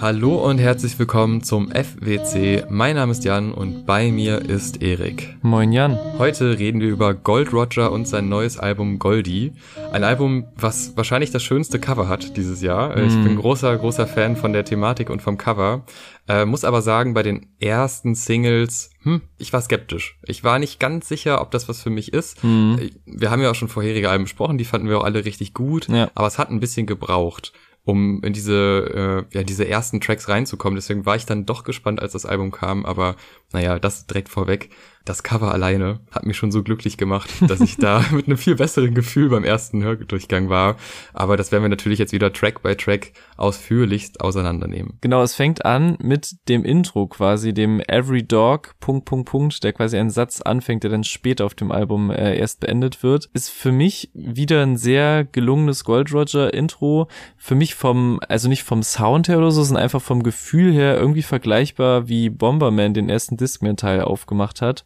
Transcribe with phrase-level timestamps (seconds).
[0.00, 2.66] Hallo und herzlich willkommen zum FWC.
[2.70, 5.36] Mein Name ist Jan und bei mir ist Erik.
[5.42, 5.98] Moin Jan.
[6.18, 9.54] Heute reden wir über Gold Roger und sein neues Album Goldie.
[9.90, 12.96] Ein Album, was wahrscheinlich das schönste Cover hat dieses Jahr.
[12.96, 13.08] Mm.
[13.08, 15.84] Ich bin großer, großer Fan von der Thematik und vom Cover.
[16.28, 20.16] Äh, muss aber sagen, bei den ersten Singles, hm, ich war skeptisch.
[20.22, 22.44] Ich war nicht ganz sicher, ob das was für mich ist.
[22.44, 22.76] Mm.
[23.04, 25.88] Wir haben ja auch schon vorherige Alben besprochen, die fanden wir auch alle richtig gut.
[25.88, 26.08] Ja.
[26.14, 27.52] Aber es hat ein bisschen gebraucht
[27.84, 30.76] um in diese, äh, ja, diese ersten Tracks reinzukommen.
[30.76, 32.84] Deswegen war ich dann doch gespannt, als das Album kam.
[32.84, 33.16] Aber
[33.52, 34.70] naja, das direkt vorweg
[35.04, 38.56] das Cover alleine hat mich schon so glücklich gemacht, dass ich da mit einem viel
[38.56, 40.76] besseren Gefühl beim ersten Hördurchgang war.
[41.14, 44.98] Aber das werden wir natürlich jetzt wieder Track by Track ausführlichst auseinandernehmen.
[45.00, 49.72] Genau, es fängt an mit dem Intro quasi, dem Every Dog, Punkt, Punkt, Punkt, der
[49.72, 53.30] quasi einen Satz anfängt, der dann später auf dem Album äh, erst beendet wird.
[53.32, 57.08] Ist für mich wieder ein sehr gelungenes Gold Roger Intro.
[57.36, 60.98] Für mich vom, also nicht vom Sound her oder so, sondern einfach vom Gefühl her
[60.98, 64.84] irgendwie vergleichbar, wie Bomberman den ersten Discman-Teil aufgemacht hat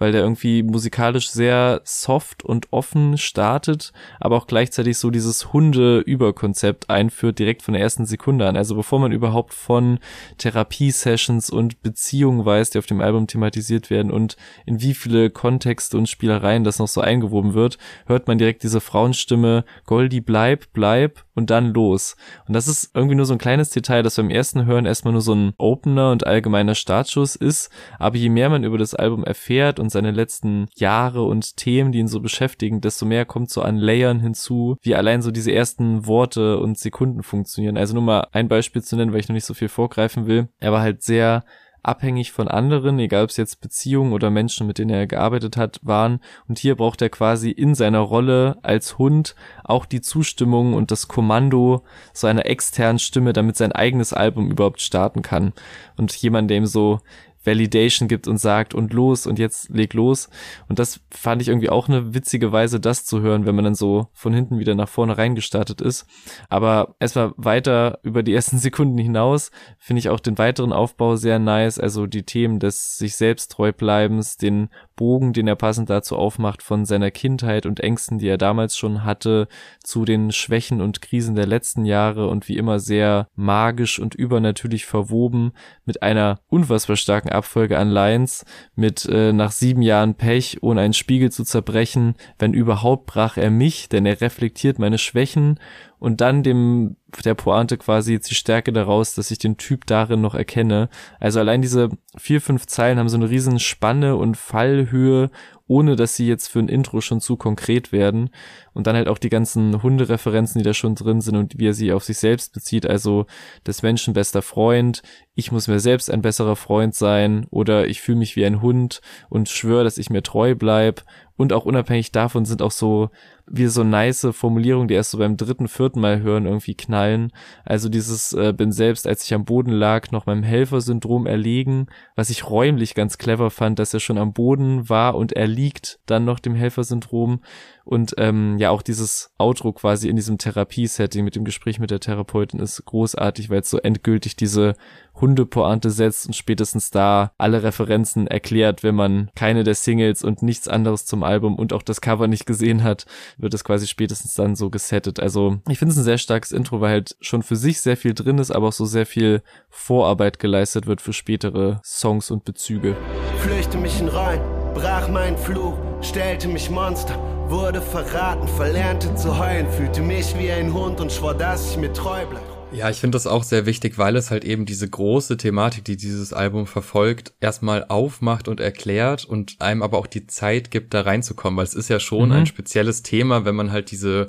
[0.00, 6.88] weil der irgendwie musikalisch sehr soft und offen startet, aber auch gleichzeitig so dieses Hunde-Überkonzept
[6.88, 8.56] einführt, direkt von der ersten Sekunde an.
[8.56, 9.98] Also bevor man überhaupt von
[10.38, 15.98] Therapiesessions und Beziehungen weiß, die auf dem Album thematisiert werden und in wie viele Kontexte
[15.98, 21.24] und Spielereien das noch so eingewoben wird, hört man direkt diese Frauenstimme, Goldie, bleib, bleib
[21.34, 22.16] und dann los.
[22.48, 25.22] Und das ist irgendwie nur so ein kleines Detail, das beim ersten Hören erstmal nur
[25.22, 29.78] so ein Opener und allgemeiner Startschuss ist, aber je mehr man über das Album erfährt
[29.78, 33.76] und seine letzten Jahre und Themen, die ihn so beschäftigen, desto mehr kommt so an
[33.76, 37.76] Layern hinzu, wie allein so diese ersten Worte und Sekunden funktionieren.
[37.76, 40.48] Also nur mal ein Beispiel zu nennen, weil ich noch nicht so viel vorgreifen will.
[40.58, 41.44] Er war halt sehr
[41.82, 45.80] abhängig von anderen, egal ob es jetzt Beziehungen oder Menschen, mit denen er gearbeitet hat,
[45.82, 46.20] waren.
[46.48, 51.08] Und hier braucht er quasi in seiner Rolle als Hund auch die Zustimmung und das
[51.08, 55.52] Kommando so einer externen Stimme, damit sein eigenes Album überhaupt starten kann.
[55.96, 57.00] Und jemand, der ihm so
[57.44, 60.28] Validation gibt und sagt und los und jetzt leg los.
[60.68, 63.74] Und das fand ich irgendwie auch eine witzige Weise, das zu hören, wenn man dann
[63.74, 66.06] so von hinten wieder nach vorne reingestartet ist.
[66.48, 71.38] Aber erstmal weiter über die ersten Sekunden hinaus finde ich auch den weiteren Aufbau sehr
[71.38, 71.78] nice.
[71.78, 76.62] Also die Themen des sich selbst treu bleibens, den Bogen, den er passend dazu aufmacht
[76.62, 79.48] von seiner Kindheit und Ängsten, die er damals schon hatte,
[79.82, 84.84] zu den Schwächen und Krisen der letzten Jahre und wie immer sehr magisch und übernatürlich
[84.84, 85.52] verwoben
[85.86, 90.94] mit einer unfassbar starken Abfolge an Lines mit äh, nach sieben Jahren Pech, ohne einen
[90.94, 95.58] Spiegel zu zerbrechen, wenn überhaupt brach er mich, denn er reflektiert meine Schwächen
[95.98, 100.20] und dann dem der Pointe quasi jetzt die Stärke daraus, dass ich den Typ darin
[100.20, 100.88] noch erkenne.
[101.18, 105.30] Also allein diese vier, fünf Zeilen haben so eine riesen Spanne und Fallhöhe
[105.70, 108.30] ohne dass sie jetzt für ein Intro schon zu konkret werden.
[108.72, 111.74] Und dann halt auch die ganzen Hundereferenzen, die da schon drin sind und wie er
[111.74, 112.86] sie auf sich selbst bezieht.
[112.86, 113.26] Also
[113.64, 115.02] des Menschen bester Freund,
[115.36, 119.00] ich muss mir selbst ein besserer Freund sein oder ich fühle mich wie ein Hund
[119.28, 121.04] und schwöre, dass ich mir treu bleib.
[121.36, 123.10] Und auch unabhängig davon sind auch so
[123.52, 127.32] wie so nice Formulierungen, die erst so beim dritten, vierten Mal hören, irgendwie knallen.
[127.64, 132.30] Also dieses äh, bin selbst, als ich am Boden lag, noch meinem Helfersyndrom erlegen, was
[132.30, 136.38] ich räumlich ganz clever fand, dass er schon am Boden war und erliegt dann noch
[136.38, 137.40] dem Helfersyndrom
[137.84, 142.00] und ähm, ja, auch dieses Outro quasi in diesem Therapiesetting mit dem Gespräch mit der
[142.00, 144.74] Therapeutin ist großartig, weil es so endgültig diese
[145.14, 150.68] Hundepointe setzt und spätestens da alle Referenzen erklärt, wenn man keine der Singles und nichts
[150.68, 153.06] anderes zum Album und auch das Cover nicht gesehen hat,
[153.36, 155.20] wird es quasi spätestens dann so gesettet.
[155.20, 158.14] Also ich finde es ein sehr starkes Intro, weil halt schon für sich sehr viel
[158.14, 162.96] drin ist, aber auch so sehr viel Vorarbeit geleistet wird für spätere Songs und Bezüge.
[163.38, 164.40] Flüchte mich in rein,
[164.74, 167.18] brach mein Fluch, stellte mich Monster
[167.50, 171.92] wurde verraten, verlernte zu heulen, fühlte mich wie ein Hund und schwor, dass ich mir
[171.92, 172.46] treu bleibe.
[172.72, 175.96] Ja, ich finde das auch sehr wichtig, weil es halt eben diese große Thematik, die
[175.96, 181.00] dieses Album verfolgt, erstmal aufmacht und erklärt und einem aber auch die Zeit gibt, da
[181.00, 182.36] reinzukommen, weil es ist ja schon mhm.
[182.36, 184.28] ein spezielles Thema, wenn man halt diese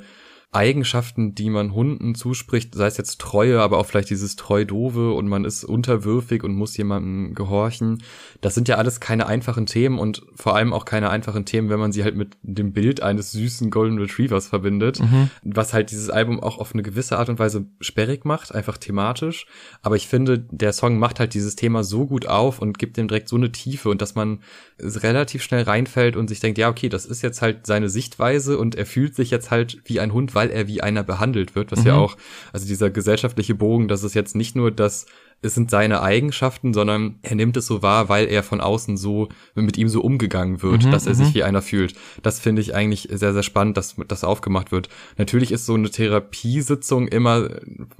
[0.52, 5.26] Eigenschaften, die man Hunden zuspricht, sei es jetzt Treue, aber auch vielleicht dieses Treu-Dove und
[5.26, 8.02] man ist unterwürfig und muss jemandem gehorchen.
[8.42, 11.80] Das sind ja alles keine einfachen Themen und vor allem auch keine einfachen Themen, wenn
[11.80, 15.30] man sie halt mit dem Bild eines süßen Golden Retrievers verbindet, mhm.
[15.42, 19.46] was halt dieses Album auch auf eine gewisse Art und Weise sperrig macht, einfach thematisch.
[19.80, 23.08] Aber ich finde, der Song macht halt dieses Thema so gut auf und gibt dem
[23.08, 24.40] direkt so eine Tiefe und dass man
[24.78, 28.74] relativ schnell reinfällt und sich denkt, ja, okay, das ist jetzt halt seine Sichtweise und
[28.74, 31.80] er fühlt sich jetzt halt wie ein Hund, weil er wie einer behandelt wird, was
[31.80, 31.86] mhm.
[31.86, 32.16] ja auch,
[32.52, 35.06] also dieser gesellschaftliche Bogen, dass es jetzt nicht nur das
[35.42, 39.28] es sind seine Eigenschaften, sondern er nimmt es so wahr, weil er von außen so
[39.56, 41.34] mit ihm so umgegangen wird, mhm, dass er sich mhm.
[41.34, 41.94] wie einer fühlt.
[42.22, 44.88] Das finde ich eigentlich sehr, sehr spannend, dass das aufgemacht wird.
[45.18, 47.50] Natürlich ist so eine Therapiesitzung immer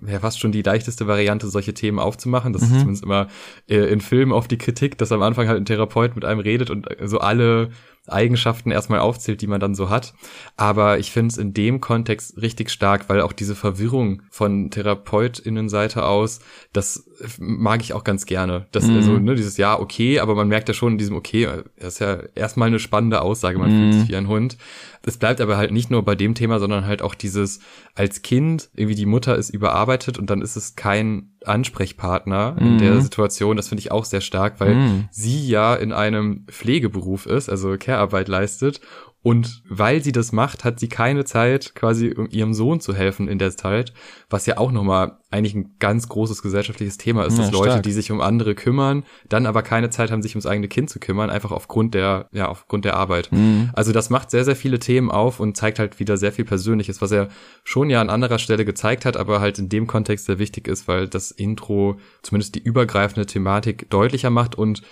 [0.06, 2.52] ja, fast schon die leichteste Variante, solche Themen aufzumachen.
[2.52, 2.68] Das mhm.
[2.68, 3.26] ist zumindest immer
[3.68, 6.70] äh, in Filmen oft die Kritik, dass am Anfang halt ein Therapeut mit einem redet
[6.70, 7.70] und so alle
[8.08, 10.14] Eigenschaften erstmal aufzählt, die man dann so hat.
[10.56, 16.04] Aber ich finde es in dem Kontext richtig stark, weil auch diese Verwirrung von TherapeutInnenseite
[16.04, 16.40] aus,
[16.72, 17.08] das
[17.38, 18.66] mag ich auch ganz gerne.
[18.72, 18.96] Das mhm.
[18.96, 21.48] also, ne, dieses Ja, okay, aber man merkt ja schon in diesem Okay,
[21.78, 23.78] das ist ja erstmal eine spannende Aussage, man mhm.
[23.78, 24.56] fühlt sich wie ein Hund.
[25.04, 27.60] Es bleibt aber halt nicht nur bei dem Thema, sondern halt auch dieses
[27.94, 32.94] als Kind, irgendwie die Mutter ist überarbeitet und dann ist es kein Ansprechpartner in der
[32.94, 33.00] mhm.
[33.00, 33.56] Situation.
[33.56, 35.08] Das finde ich auch sehr stark, weil mhm.
[35.10, 38.80] sie ja in einem Pflegeberuf ist, also Care-Arbeit leistet
[39.22, 43.28] und weil sie das macht, hat sie keine Zeit, quasi um ihrem Sohn zu helfen
[43.28, 43.92] in der Zeit,
[44.28, 47.82] was ja auch nochmal eigentlich ein ganz großes gesellschaftliches Thema ist, ja, dass Leute, stark.
[47.84, 50.98] die sich um andere kümmern, dann aber keine Zeit haben, sich ums eigene Kind zu
[50.98, 53.30] kümmern, einfach aufgrund der, ja, aufgrund der Arbeit.
[53.30, 53.70] Mhm.
[53.74, 57.00] Also das macht sehr, sehr viele Themen auf und zeigt halt wieder sehr viel Persönliches,
[57.00, 57.28] was er
[57.62, 60.88] schon ja an anderer Stelle gezeigt hat, aber halt in dem Kontext sehr wichtig ist,
[60.88, 64.82] weil das Intro zumindest die übergreifende Thematik deutlicher macht und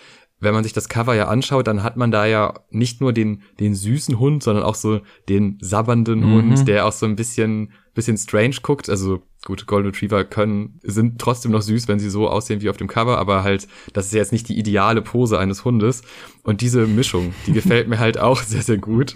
[0.40, 3.42] wenn man sich das Cover ja anschaut, dann hat man da ja nicht nur den,
[3.60, 6.32] den süßen Hund, sondern auch so den sabbernden mhm.
[6.32, 8.88] Hund, der auch so ein bisschen bisschen strange guckt.
[8.88, 12.76] Also gut, Golden Retriever können, sind trotzdem noch süß, wenn sie so aussehen wie auf
[12.76, 16.02] dem Cover, aber halt, das ist jetzt nicht die ideale Pose eines Hundes.
[16.42, 19.14] Und diese Mischung, die gefällt mir halt auch sehr, sehr gut,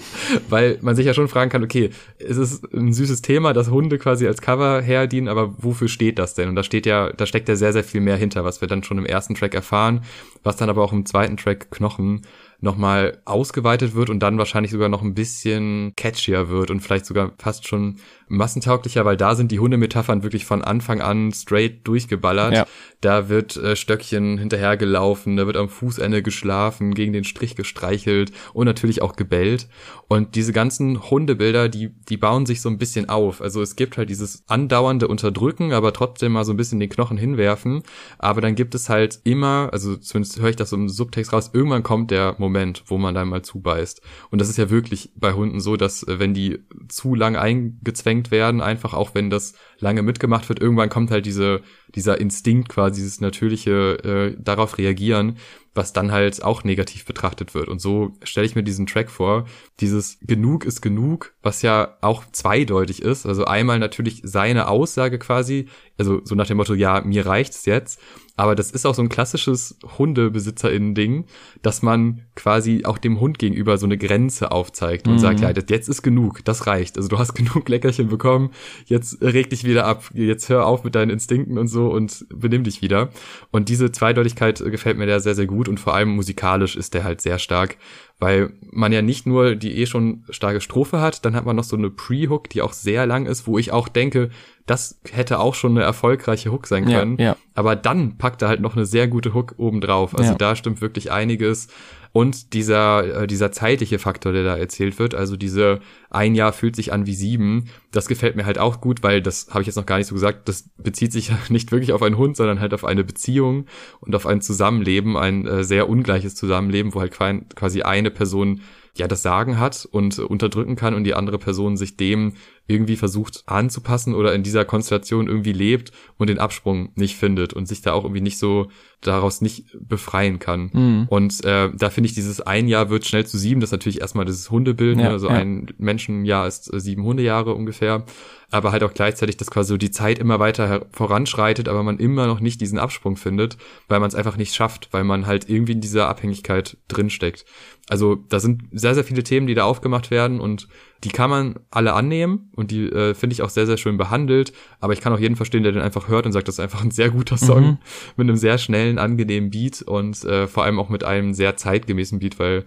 [0.49, 3.99] weil man sich ja schon fragen kann, okay, es ist ein süßes Thema, dass Hunde
[3.99, 6.49] quasi als Cover herdienen, aber wofür steht das denn?
[6.49, 8.83] Und da steht ja, da steckt ja sehr, sehr viel mehr hinter, was wir dann
[8.83, 10.05] schon im ersten Track erfahren,
[10.43, 12.23] was dann aber auch im zweiten Track Knochen
[12.61, 17.33] nochmal ausgeweitet wird und dann wahrscheinlich sogar noch ein bisschen catchier wird und vielleicht sogar
[17.39, 17.97] fast schon
[18.29, 22.55] massentauglicher, weil da sind die Hundemetaphern wirklich von Anfang an straight durchgeballert.
[22.55, 22.67] Ja.
[23.01, 28.65] Da wird äh, Stöckchen hinterhergelaufen, da wird am Fußende geschlafen, gegen den Strich gestreichelt und
[28.65, 29.69] natürlich auch gebellt.
[30.09, 33.43] Und diese ganzen Hundebilder, die, die bauen sich so ein bisschen auf.
[33.43, 37.19] Also es gibt halt dieses andauernde Unterdrücken, aber trotzdem mal so ein bisschen den Knochen
[37.19, 37.83] hinwerfen.
[38.19, 41.51] Aber dann gibt es halt immer, also zumindest höre ich das so im Subtext raus,
[41.53, 44.01] irgendwann kommt der Moment, wo man da mal zubeißt.
[44.31, 48.31] Und das ist ja wirklich bei Hunden so, dass äh, wenn die zu lang eingezwängt
[48.31, 51.63] werden, einfach auch wenn das lange mitgemacht wird, irgendwann kommt halt diese,
[51.95, 55.37] dieser Instinkt quasi, dieses natürliche äh, darauf reagieren,
[55.75, 57.69] was dann halt auch negativ betrachtet wird.
[57.69, 59.47] Und so stelle ich mir diesen Track vor.
[59.81, 63.27] Dieses genug ist genug, was ja auch zweideutig ist.
[63.27, 65.69] Also einmal natürlich seine Aussage quasi,
[65.99, 68.01] also so nach dem Motto, ja, mir reicht's jetzt.
[68.37, 71.27] Aber das ist auch so ein klassisches HundebesitzerInnen-Ding,
[71.63, 75.19] dass man quasi auch dem Hund gegenüber so eine Grenze aufzeigt und mhm.
[75.19, 76.97] sagt, ja, jetzt ist genug, das reicht.
[76.97, 78.51] Also du hast genug Leckerchen bekommen,
[78.87, 82.65] jetzt reg dich wieder ab, jetzt hör auf mit deinen Instinkten und so und benimm
[82.65, 83.11] dich wieder.
[83.53, 87.05] Und diese Zweideutigkeit gefällt mir da sehr, sehr gut und vor allem musikalisch ist der
[87.05, 87.77] halt sehr stark,
[88.19, 91.65] weil man ja nicht nur die eh schon starke Strophe hat, dann hat man noch
[91.65, 94.31] so eine Pre-Hook, die auch sehr lang ist, wo ich auch denke,
[94.67, 97.19] das hätte auch schon eine erfolgreiche Hook sein können.
[97.19, 97.37] Ja, ja.
[97.55, 100.17] Aber dann packt er halt noch eine sehr gute Hook obendrauf.
[100.17, 100.39] Also ja.
[100.39, 101.69] da stimmt wirklich einiges.
[102.13, 105.81] Und dieser, äh, dieser zeitliche Faktor, der da erzählt wird, also diese
[106.11, 109.49] ein Jahr fühlt sich an wie sieben, das gefällt mir halt auch gut, weil das
[109.51, 112.03] habe ich jetzt noch gar nicht so gesagt, das bezieht sich ja nicht wirklich auf
[112.03, 113.67] einen Hund, sondern halt auf eine Beziehung
[114.01, 118.61] und auf ein Zusammenleben, ein äh, sehr ungleiches Zusammenleben, wo halt quasi eine Person
[118.97, 122.35] ja das Sagen hat und unterdrücken kann und die andere Person sich dem
[122.67, 127.69] irgendwie versucht anzupassen oder in dieser Konstellation irgendwie lebt und den Absprung nicht findet und
[127.69, 128.69] sich da auch irgendwie nicht so
[129.03, 130.71] daraus nicht befreien kann.
[130.73, 131.07] Mhm.
[131.11, 134.01] Und äh, da finde ich, dieses ein Jahr wird schnell zu sieben, das ist natürlich
[134.01, 135.11] erstmal dieses Hundebild, ja, ne?
[135.11, 135.35] also ja.
[135.35, 138.07] ein Menschenjahr ist äh, sieben Hundejahre ungefähr,
[138.51, 142.27] aber halt auch gleichzeitig, dass quasi so die Zeit immer weiter voranschreitet, aber man immer
[142.27, 145.73] noch nicht diesen Absprung findet, weil man es einfach nicht schafft, weil man halt irgendwie
[145.73, 147.45] in dieser Abhängigkeit drinsteckt.
[147.89, 150.69] Also da sind sehr, sehr viele Themen, die da aufgemacht werden und
[151.03, 154.53] die kann man alle annehmen und die äh, finde ich auch sehr, sehr schön behandelt.
[154.81, 156.83] Aber ich kann auch jeden verstehen, der den einfach hört und sagt, das ist einfach
[156.83, 157.79] ein sehr guter Song mhm.
[158.17, 162.21] mit einem sehr schnellen, angenehmen Beat und äh, vor allem auch mit einem sehr zeitgemäßen
[162.21, 162.65] Beat, weil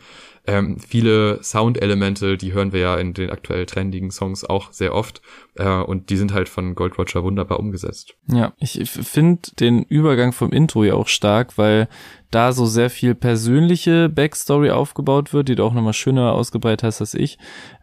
[0.47, 5.21] ähm, viele Soundelemente, die hören wir ja in den aktuell trendigen Songs auch sehr oft.
[5.55, 8.15] Äh, und die sind halt von Gold Roger wunderbar umgesetzt.
[8.27, 11.89] Ja, ich finde den Übergang vom Intro ja auch stark, weil
[12.31, 17.01] da so sehr viel persönliche Backstory aufgebaut wird, die du auch nochmal schöner ausgebreitet hast
[17.01, 17.37] als ich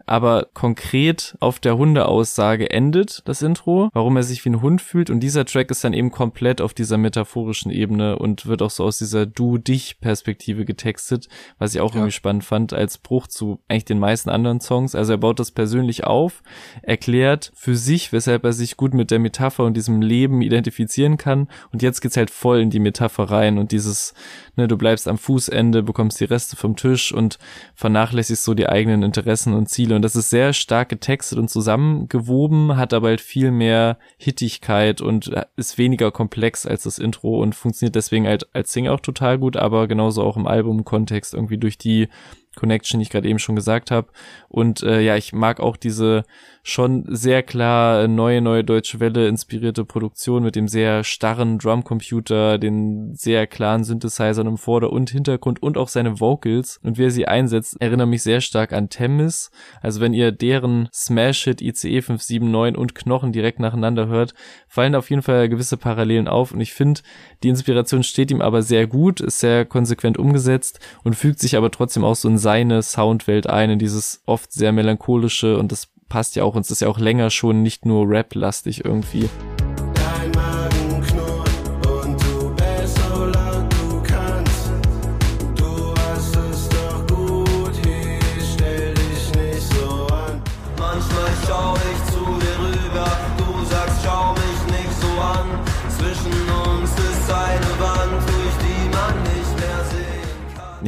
[0.07, 5.09] aber konkret auf der Hundeaussage endet das Intro, warum er sich wie ein Hund fühlt
[5.09, 8.85] und dieser Track ist dann eben komplett auf dieser metaphorischen Ebene und wird auch so
[8.85, 11.97] aus dieser Du-Dich-Perspektive getextet, was ich auch ja.
[11.97, 12.73] irgendwie spannend fand.
[12.73, 14.95] als Bruch zu eigentlich den meisten anderen Songs.
[14.95, 16.43] Also er baut das persönlich auf,
[16.83, 21.49] erklärt für sich, weshalb er sich gut mit der Metapher und diesem Leben identifizieren kann.
[21.73, 24.15] Und jetzt geht's halt voll in die Metapher rein und dieses,
[24.57, 27.39] ne, du bleibst am Fußende, bekommst die Reste vom Tisch und
[27.75, 29.97] vernachlässigst so die eigenen Interessen und Ziele.
[29.97, 35.31] Und das ist sehr stark getextet und zusammengewoben, hat aber halt viel mehr Hittigkeit und
[35.57, 39.57] ist weniger komplex als das Intro und funktioniert deswegen halt als Single auch total gut,
[39.57, 42.09] aber genauso auch im Albumkontext irgendwie durch die
[42.55, 44.09] Connection, die ich gerade eben schon gesagt habe.
[44.49, 46.25] Und äh, ja, ich mag auch diese
[46.67, 53.15] schon sehr klar neue, neue deutsche Welle inspirierte Produktion mit dem sehr starren Drumcomputer, den
[53.15, 57.29] sehr klaren Synthesizern im Vorder- und Hintergrund und auch seine Vocals und wie er sie
[57.29, 59.51] einsetzt, erinnert mich sehr stark an Temis.
[59.83, 64.33] Also wenn ihr deren Smash-Hit ICE 579 und Knochen direkt nacheinander hört,
[64.67, 67.03] fallen auf jeden Fall gewisse Parallelen auf und ich finde,
[67.43, 71.71] die Inspiration steht ihm aber sehr gut, ist sehr konsequent umgesetzt und fügt sich aber
[71.71, 76.37] trotzdem auch so in seine Soundwelt ein, in dieses oft sehr melancholische und das passt
[76.37, 79.29] ja auch, uns ist ja auch länger schon nicht nur Rap-lastig irgendwie.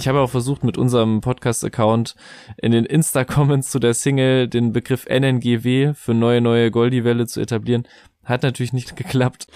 [0.06, 2.14] Ich habe auch versucht, mit unserem Podcast-Account
[2.58, 7.88] in den Insta-Comments zu der Single den Begriff NNGW für neue, neue Goldie-Welle zu etablieren.
[8.22, 9.48] Hat natürlich nicht geklappt,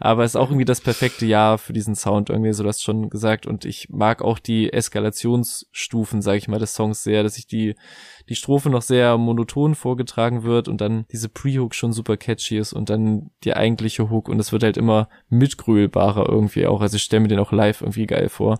[0.00, 3.46] aber ist auch irgendwie das perfekte Jahr für diesen Sound irgendwie, so das schon gesagt.
[3.46, 7.76] Und ich mag auch die Eskalationsstufen, sage ich mal, des Songs sehr, dass ich die
[8.28, 12.72] die Strophe noch sehr monoton vorgetragen wird und dann diese Pre-Hook schon super catchy ist
[12.72, 16.80] und dann die eigentliche Hook und es wird halt immer mitgrölbarer irgendwie auch.
[16.80, 18.58] Also ich stelle mir den auch live irgendwie geil vor.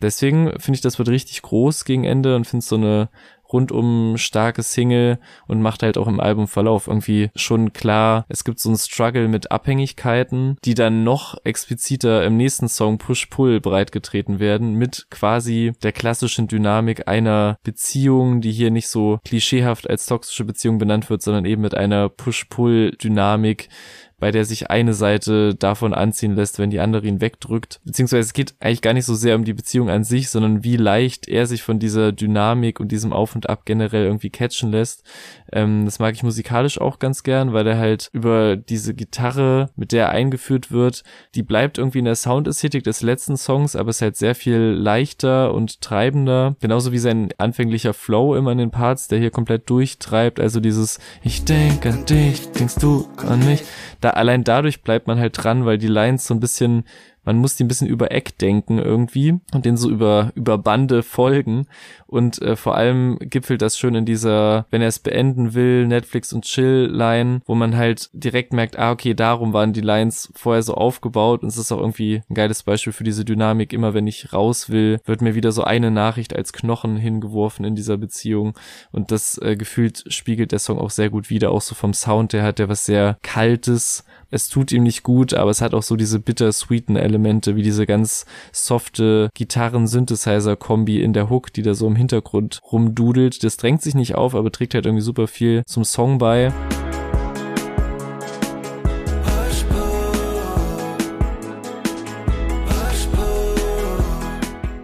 [0.00, 3.08] Deswegen finde ich, das wird richtig groß gegen Ende und finde so eine
[3.52, 8.68] rundum starke Single und macht halt auch im Albumverlauf irgendwie schon klar, es gibt so
[8.68, 15.06] einen Struggle mit Abhängigkeiten, die dann noch expliziter im nächsten Song Push-Pull breitgetreten werden, mit
[15.10, 21.10] quasi der klassischen Dynamik einer Beziehung, die hier nicht so klischeehaft als toxische Beziehung benannt
[21.10, 23.68] wird, sondern eben mit einer Push-Pull-Dynamik,
[24.18, 27.80] bei der sich eine Seite davon anziehen lässt, wenn die andere ihn wegdrückt.
[27.84, 30.76] Beziehungsweise es geht eigentlich gar nicht so sehr um die Beziehung an sich, sondern wie
[30.76, 35.04] leicht er sich von dieser Dynamik und diesem Auf und Ab generell irgendwie catchen lässt.
[35.52, 39.92] Ähm, das mag ich musikalisch auch ganz gern, weil er halt über diese Gitarre, mit
[39.92, 41.02] der er eingeführt wird,
[41.34, 45.54] die bleibt irgendwie in der Soundästhetik des letzten Songs, aber ist halt sehr viel leichter
[45.54, 46.56] und treibender.
[46.60, 50.40] Genauso wie sein anfänglicher Flow immer in den Parts, der hier komplett durchtreibt.
[50.40, 53.62] Also dieses Ich denke an dich, denkst du an mich
[54.00, 56.84] da allein dadurch bleibt man halt dran, weil die Lines so ein bisschen
[57.26, 61.02] man muss die ein bisschen über Eck denken irgendwie und den so über, über Bande
[61.02, 61.66] folgen.
[62.06, 66.32] Und äh, vor allem gipfelt das schön in dieser, wenn er es beenden will, Netflix
[66.32, 70.74] und Chill-Line, wo man halt direkt merkt, ah, okay, darum waren die Lines vorher so
[70.74, 71.42] aufgebaut.
[71.42, 73.72] Und es ist auch irgendwie ein geiles Beispiel für diese Dynamik.
[73.72, 77.74] Immer wenn ich raus will, wird mir wieder so eine Nachricht als Knochen hingeworfen in
[77.74, 78.56] dieser Beziehung.
[78.92, 82.32] Und das äh, gefühlt spiegelt der Song auch sehr gut wieder, auch so vom Sound,
[82.32, 85.84] der hat der was sehr Kaltes, es tut ihm nicht gut, aber es hat auch
[85.84, 91.86] so diese bittersweeten Elemente, wie diese ganz softe Gitarren-Synthesizer-Kombi in der Hook, die da so
[91.86, 93.44] im Hintergrund rumdudelt.
[93.44, 96.52] Das drängt sich nicht auf, aber trägt halt irgendwie super viel zum Song bei.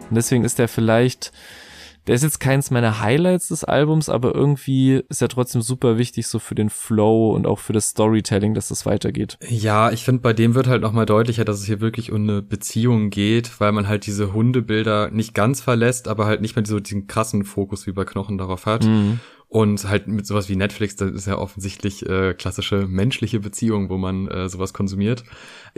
[0.09, 1.33] Und deswegen ist er vielleicht
[2.07, 6.27] der ist jetzt keins meiner Highlights des Albums, aber irgendwie ist er trotzdem super wichtig
[6.27, 9.39] so für den Flow und auch für das Storytelling, dass das weitergeht.
[9.49, 12.43] Ja, ich finde, bei dem wird halt nochmal deutlicher, dass es hier wirklich um eine
[12.43, 16.81] Beziehung geht, weil man halt diese Hundebilder nicht ganz verlässt, aber halt nicht mehr so
[16.81, 18.85] diesen krassen Fokus wie bei Knochen darauf hat.
[18.85, 19.21] Mhm.
[19.53, 23.99] Und halt mit sowas wie Netflix, das ist ja offensichtlich äh, klassische menschliche Beziehung, wo
[23.99, 25.25] man äh, sowas konsumiert.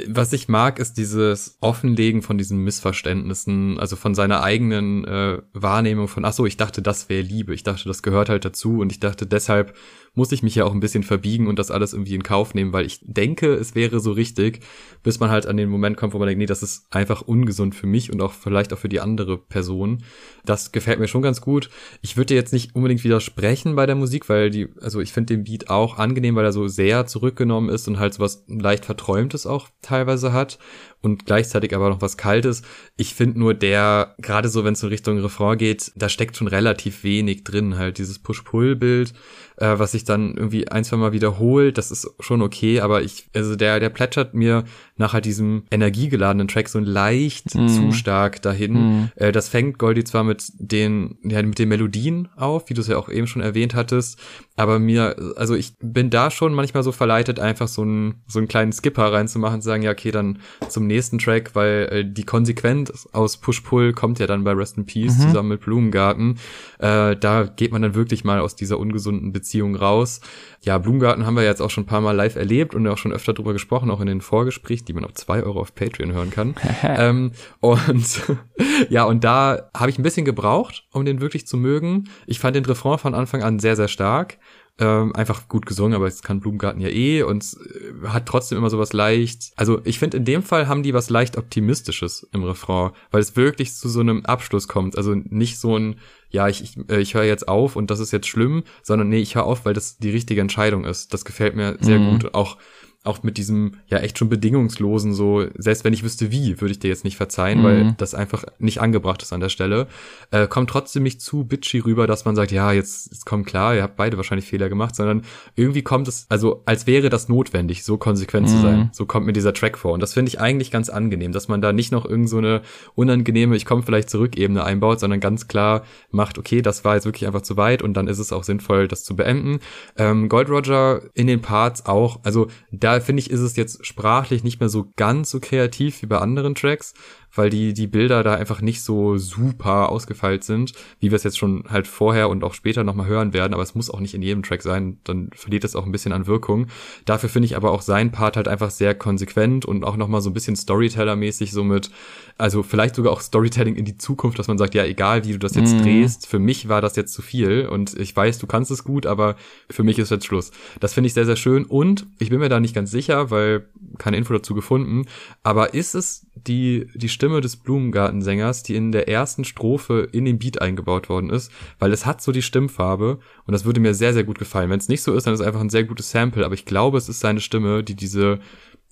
[0.07, 6.07] Was ich mag, ist dieses Offenlegen von diesen Missverständnissen, also von seiner eigenen äh, Wahrnehmung
[6.07, 7.52] von, ach so, ich dachte, das wäre Liebe.
[7.52, 9.75] Ich dachte, das gehört halt dazu und ich dachte, deshalb
[10.14, 12.73] muss ich mich ja auch ein bisschen verbiegen und das alles irgendwie in Kauf nehmen,
[12.73, 14.61] weil ich denke, es wäre so richtig,
[15.02, 17.75] bis man halt an den Moment kommt, wo man denkt, nee, das ist einfach ungesund
[17.75, 20.04] für mich und auch vielleicht auch für die andere Person.
[20.44, 21.68] Das gefällt mir schon ganz gut.
[22.02, 25.44] Ich würde jetzt nicht unbedingt widersprechen bei der Musik, weil die, also ich finde den
[25.44, 29.47] Beat auch angenehm, weil er so sehr zurückgenommen ist und halt so was leicht Verträumtes
[29.47, 30.59] auch teilweise hat
[31.04, 32.62] und gleichzeitig aber noch was Kaltes.
[32.97, 36.49] Ich finde nur der, gerade so, wenn es in Richtung Refrain geht, da steckt schon
[36.49, 37.76] relativ wenig drin.
[37.76, 39.12] Halt dieses Push-Pull-Bild,
[39.56, 43.28] äh, was sich dann irgendwie ein, zwei Mal wiederholt, das ist schon okay, aber ich,
[43.34, 44.64] also der, der plätschert mir
[44.97, 47.69] nach halt diesem energiegeladenen Track so leicht mm.
[47.69, 48.73] zu stark dahin.
[48.75, 49.11] Mm.
[49.17, 52.87] Äh, das fängt Goldie zwar mit den, ja, mit den Melodien auf, wie du es
[52.87, 54.21] ja auch eben schon erwähnt hattest,
[54.57, 58.47] aber mir, also ich bin da schon manchmal so verleitet, einfach so einen, so einen
[58.47, 62.25] kleinen Skipper reinzumachen und zu sagen, ja, okay, dann zum nächsten Track, weil äh, die
[62.25, 65.23] Konsequenz aus Push-Pull kommt ja dann bei Rest in Peace mhm.
[65.23, 66.39] zusammen mit Blumengarten.
[66.79, 70.21] Äh, da geht man dann wirklich mal aus dieser ungesunden Beziehung raus.
[70.63, 73.13] Ja, Blumengarten haben wir jetzt auch schon ein paar Mal live erlebt und auch schon
[73.13, 76.31] öfter drüber gesprochen, auch in den Vorgesprächen, die man auf zwei Euro auf Patreon hören
[76.31, 76.55] kann.
[76.83, 78.23] ähm, und
[78.88, 82.09] ja, und da habe ich ein bisschen gebraucht, um den wirklich zu mögen.
[82.26, 84.38] Ich fand den Refrain von Anfang an sehr, sehr stark.
[84.76, 88.71] Ähm, einfach gut gesungen, aber es kann Blumengarten ja eh und äh, hat trotzdem immer
[88.71, 89.53] sowas leicht.
[89.55, 93.37] Also ich finde, in dem Fall haben die was leicht Optimistisches im Refrain, weil es
[93.37, 94.99] wirklich zu so einem Abschluss kommt.
[94.99, 98.11] Also nicht so ein, ja, ich, ich, äh, ich höre jetzt auf und das ist
[98.11, 101.14] jetzt schlimm, sondern nee, ich höre auf, weil das die richtige Entscheidung ist.
[101.14, 102.19] Das gefällt mir sehr mhm.
[102.19, 102.35] gut.
[102.35, 102.57] Auch
[103.04, 106.78] auch mit diesem ja echt schon bedingungslosen so, selbst wenn ich wüsste wie, würde ich
[106.78, 107.64] dir jetzt nicht verzeihen, mhm.
[107.64, 109.87] weil das einfach nicht angebracht ist an der Stelle,
[110.30, 113.75] äh, kommt trotzdem nicht zu bitchy rüber, dass man sagt, ja, jetzt, jetzt kommt klar,
[113.75, 115.23] ihr habt beide wahrscheinlich Fehler gemacht, sondern
[115.54, 118.50] irgendwie kommt es, also als wäre das notwendig, so konsequent mhm.
[118.50, 118.90] zu sein.
[118.92, 119.92] So kommt mir dieser Track vor.
[119.92, 122.62] Und das finde ich eigentlich ganz angenehm, dass man da nicht noch irgend so eine
[122.94, 127.04] unangenehme, ich komme vielleicht zurück Ebene einbaut, sondern ganz klar macht, okay, das war jetzt
[127.04, 129.61] wirklich einfach zu weit und dann ist es auch sinnvoll, das zu beenden.
[129.96, 134.45] Ähm, Gold Roger in den Parts auch, also da finde ich, ist es jetzt sprachlich
[134.45, 136.95] nicht mehr so ganz so kreativ wie bei anderen Tracks
[137.35, 141.38] weil die, die Bilder da einfach nicht so super ausgefeilt sind, wie wir es jetzt
[141.38, 144.23] schon halt vorher und auch später nochmal hören werden, aber es muss auch nicht in
[144.23, 146.67] jedem Track sein, dann verliert es auch ein bisschen an Wirkung.
[147.05, 150.31] Dafür finde ich aber auch sein Part halt einfach sehr konsequent und auch nochmal so
[150.31, 151.91] ein bisschen Storyteller-mäßig so mit,
[152.38, 155.38] also vielleicht sogar auch Storytelling in die Zukunft, dass man sagt, ja, egal wie du
[155.38, 155.83] das jetzt mm.
[155.83, 159.07] drehst, für mich war das jetzt zu viel und ich weiß, du kannst es gut,
[159.07, 159.37] aber
[159.71, 160.50] für mich ist jetzt Schluss.
[160.81, 163.67] Das finde ich sehr, sehr schön und ich bin mir da nicht ganz sicher, weil
[163.99, 165.07] keine Info dazu gefunden,
[165.43, 170.26] aber ist es die, die Stimme Stimme des Blumengartensängers, die in der ersten Strophe in
[170.26, 173.95] den Beat eingebaut worden ist, weil es hat so die Stimmfarbe und das würde mir
[173.95, 174.69] sehr, sehr gut gefallen.
[174.69, 176.66] Wenn es nicht so ist, dann ist es einfach ein sehr gutes Sample, aber ich
[176.66, 178.40] glaube, es ist seine Stimme, die diese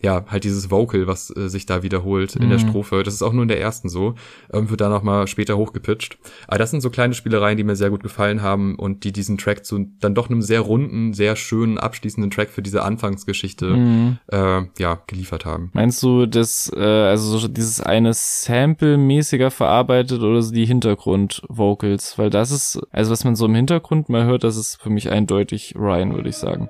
[0.02, 2.68] ja, halt dieses Vocal, was äh, sich da wiederholt in der mhm.
[2.68, 3.02] Strophe.
[3.04, 4.14] Das ist auch nur in der ersten so.
[4.52, 6.18] Ähm, wird dann noch mal später hochgepitcht.
[6.48, 9.38] Aber das sind so kleine Spielereien, die mir sehr gut gefallen haben und die diesen
[9.38, 14.18] Track zu dann doch einem sehr runden, sehr schönen, abschließenden Track für diese Anfangsgeschichte mhm.
[14.26, 15.70] äh, ja, geliefert haben.
[15.72, 22.18] Meinst du, dass äh, also so dieses eine Sample mäßiger verarbeitet oder so die Hintergrund-Vocals?
[22.18, 25.10] Weil das ist, also was man so im Hintergrund mal hört, das ist für mich
[25.10, 26.68] eindeutig Ryan, würde ich sagen.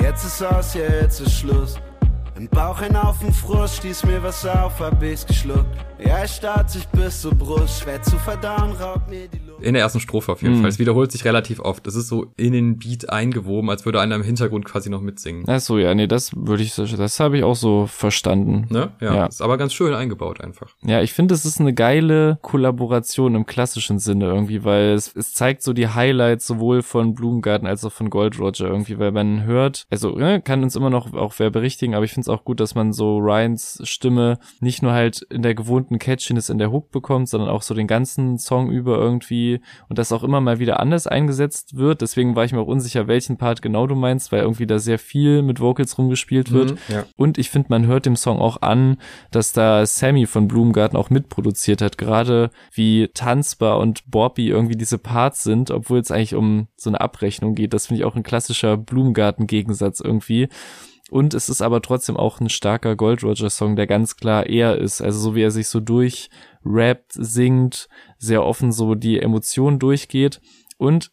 [0.00, 1.78] Jetzt ist aus, ja, jetzt ist Schluss.
[2.40, 5.76] Im Bauch ein Haufen Frust, stieß mir was auf, hab ich's geschluckt.
[5.98, 9.49] Ja, es starrt sich bis zur Brust, schwer zu verdauen, raubt mir die Luft.
[9.62, 10.60] In der ersten Strophe auf jeden mhm.
[10.60, 10.70] Fall.
[10.70, 11.86] Es wiederholt sich relativ oft.
[11.86, 15.44] Es ist so in den Beat eingewoben, als würde einer im Hintergrund quasi noch mitsingen.
[15.46, 18.66] Ach so, ja, nee, das würde ich, das habe ich auch so verstanden.
[18.70, 18.92] Ne?
[19.00, 19.26] Ja, ja.
[19.26, 20.74] Ist aber ganz schön eingebaut einfach.
[20.82, 25.32] Ja, ich finde, es ist eine geile Kollaboration im klassischen Sinne irgendwie, weil es, es
[25.32, 29.44] zeigt so die Highlights sowohl von Blumengarten als auch von Gold Roger irgendwie, weil man
[29.44, 32.44] hört, also ne, kann uns immer noch auch wer berichtigen, aber ich finde es auch
[32.44, 36.70] gut, dass man so Ryans Stimme nicht nur halt in der gewohnten Catchiness in der
[36.70, 39.49] Hook bekommt, sondern auch so den ganzen Song über irgendwie
[39.88, 42.02] und das auch immer mal wieder anders eingesetzt wird.
[42.02, 44.98] Deswegen war ich mir auch unsicher, welchen Part genau du meinst, weil irgendwie da sehr
[44.98, 46.72] viel mit Vocals rumgespielt wird.
[46.72, 47.04] Mhm, ja.
[47.16, 48.98] Und ich finde, man hört dem Song auch an,
[49.30, 54.98] dass da Sammy von Blumengarten auch mitproduziert hat, gerade wie tanzbar und Bobby irgendwie diese
[54.98, 57.74] Parts sind, obwohl es eigentlich um so eine Abrechnung geht.
[57.74, 60.48] Das finde ich auch ein klassischer Blumengarten-Gegensatz irgendwie.
[61.10, 64.78] Und es ist aber trotzdem auch ein starker Gold Roger Song, der ganz klar er
[64.78, 65.02] ist.
[65.02, 65.80] Also so wie er sich so
[66.62, 70.40] durchrappt, singt, sehr offen so die Emotionen durchgeht.
[70.78, 71.12] Und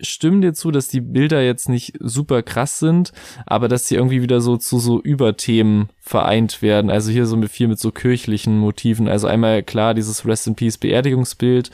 [0.00, 3.12] stimme dir zu, dass die Bilder jetzt nicht super krass sind,
[3.46, 6.88] aber dass sie irgendwie wieder so zu so Überthemen vereint werden.
[6.88, 9.08] Also hier so mit viel mit so kirchlichen Motiven.
[9.08, 11.70] Also einmal klar dieses Rest in Peace Beerdigungsbild,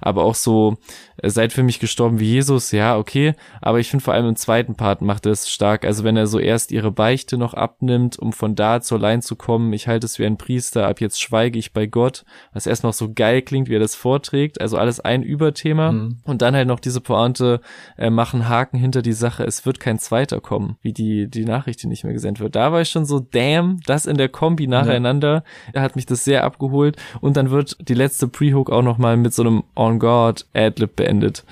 [0.00, 0.76] aber auch so
[1.16, 2.70] äh, seid für mich gestorben wie Jesus.
[2.70, 3.34] Ja, okay.
[3.60, 5.84] Aber ich finde vor allem im zweiten Part macht er es stark.
[5.84, 9.34] Also wenn er so erst ihre Beichte noch abnimmt, um von da zur Lein zu
[9.34, 9.72] kommen.
[9.72, 10.86] Ich halte es wie ein Priester.
[10.86, 12.24] Ab jetzt schweige ich bei Gott.
[12.52, 14.60] Was erst noch so geil klingt, wie er das vorträgt.
[14.60, 15.90] Also alles ein Überthema.
[15.90, 16.18] Mhm.
[16.24, 17.60] Und dann halt noch diese Pointe,
[17.96, 19.44] äh, machen Haken hinter die Sache.
[19.44, 22.56] Es wird kein zweiter kommen, wie die, die Nachricht, die nicht mehr gesendet wird.
[22.56, 25.44] Da war ich schon so, damn, das in der Kombi nacheinander,
[25.74, 25.82] ja.
[25.82, 29.42] hat mich das sehr abgeholt und dann wird die letzte Pre-Hook auch nochmal mit so
[29.42, 31.44] einem On God Adlib beendet.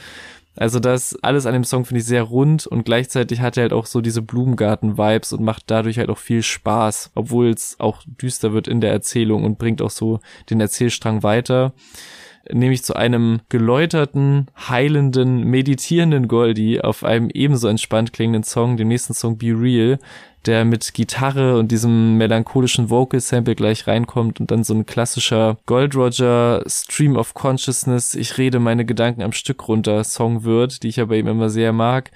[0.56, 3.72] Also das alles an dem Song finde ich sehr rund und gleichzeitig hat er halt
[3.72, 8.52] auch so diese Blumengarten-Vibes und macht dadurch halt auch viel Spaß, obwohl es auch düster
[8.52, 10.20] wird in der Erzählung und bringt auch so
[10.50, 11.72] den Erzählstrang weiter
[12.50, 19.14] nämlich zu einem geläuterten, heilenden, meditierenden Goldie auf einem ebenso entspannt klingenden Song, dem nächsten
[19.14, 19.98] Song Be Real,
[20.46, 25.58] der mit Gitarre und diesem melancholischen Vocal Sample gleich reinkommt und dann so ein klassischer
[25.66, 30.88] Gold Roger Stream of Consciousness, ich rede meine Gedanken am Stück runter Song wird, die
[30.88, 32.10] ich aber eben immer sehr mag,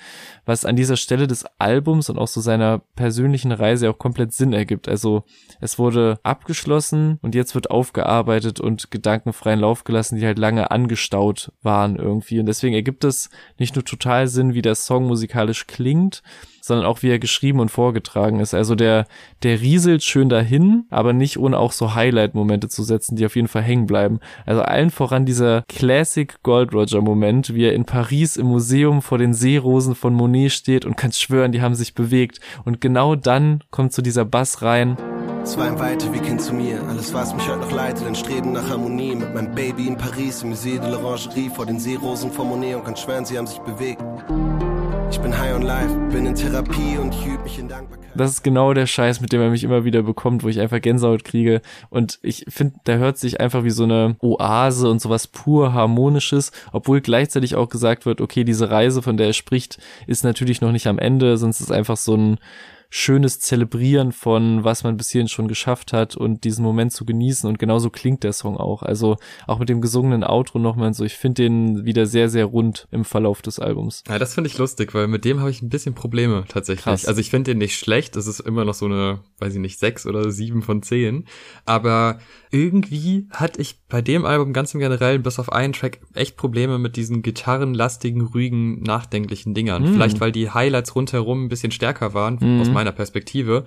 [0.47, 4.53] was an dieser Stelle des Albums und auch so seiner persönlichen Reise auch komplett Sinn
[4.53, 4.89] ergibt.
[4.89, 5.25] Also
[5.61, 11.53] es wurde abgeschlossen und jetzt wird aufgearbeitet und gedankenfreien Lauf gelassen, die halt lange angestaut
[11.63, 12.41] waren irgendwie.
[12.41, 16.23] Und deswegen ergibt es nicht nur total Sinn, wie der Song musikalisch klingt,
[16.66, 18.55] sondern auch wie er geschrieben und vorgetragen ist.
[18.55, 19.07] Also der,
[19.42, 23.48] der rieselt schön dahin, aber nicht ohne auch so Highlight-Momente zu setzen, die auf jeden
[23.48, 24.20] Fall hängen bleiben.
[24.46, 29.18] Also allen voran dieser Classic Gold Roger Moment, wie er in Paris im Museum vor
[29.18, 32.40] den Seerosen von Monet steht und kann schwören, die haben sich bewegt.
[32.64, 34.96] Und genau dann kommt zu so dieser Bass rein.
[35.45, 36.83] Es war ein Weite wie Kind zu mir.
[36.89, 39.15] Alles, was mich heute noch leitet, ein Streben nach Harmonie.
[39.15, 42.85] Mit meinem Baby in Paris, im Musée de l'Orangerie, vor den Seerosen von Monet und
[42.85, 44.03] kann schwören, sie haben sich bewegt.
[45.11, 48.11] Ich bin high on life, bin in Therapie und ich übe mich in Dankbarkeit.
[48.15, 50.81] Das ist genau der Scheiß, mit dem er mich immer wieder bekommt, wo ich einfach
[50.81, 51.61] Gänsehaut kriege.
[51.91, 56.53] Und ich finde, der hört sich einfach wie so eine Oase und sowas pur harmonisches,
[56.73, 59.77] obwohl gleichzeitig auch gesagt wird, okay, diese Reise, von der er spricht,
[60.07, 62.39] ist natürlich noch nicht am Ende, sonst ist einfach so ein
[62.97, 67.49] schönes Zelebrieren von, was man bis hierhin schon geschafft hat und diesen Moment zu genießen.
[67.49, 68.83] Und genauso klingt der Song auch.
[68.83, 69.17] Also
[69.49, 71.05] auch mit dem gesungenen Outro nochmal so.
[71.05, 74.05] Ich finde den wieder sehr, sehr rund im Verlauf des Albums.
[74.09, 76.85] Ja, das finde ich lustig, weil mit dem habe ich ein bisschen Probleme tatsächlich.
[76.85, 77.05] Krass.
[77.05, 78.15] Also ich finde den nicht schlecht.
[78.15, 81.27] Es ist immer noch so eine, weiß ich nicht, sechs oder sieben von zehn.
[81.65, 82.21] Aber
[82.53, 86.79] irgendwie hatte ich bei dem Album ganz im Generellen bis auf einen Track echt Probleme
[86.79, 89.83] mit diesen gitarrenlastigen, ruhigen, nachdenklichen Dingern.
[89.83, 89.95] Mm.
[89.95, 92.61] Vielleicht weil die Highlights rundherum ein bisschen stärker waren, mm.
[92.61, 93.64] aus meiner Perspektive.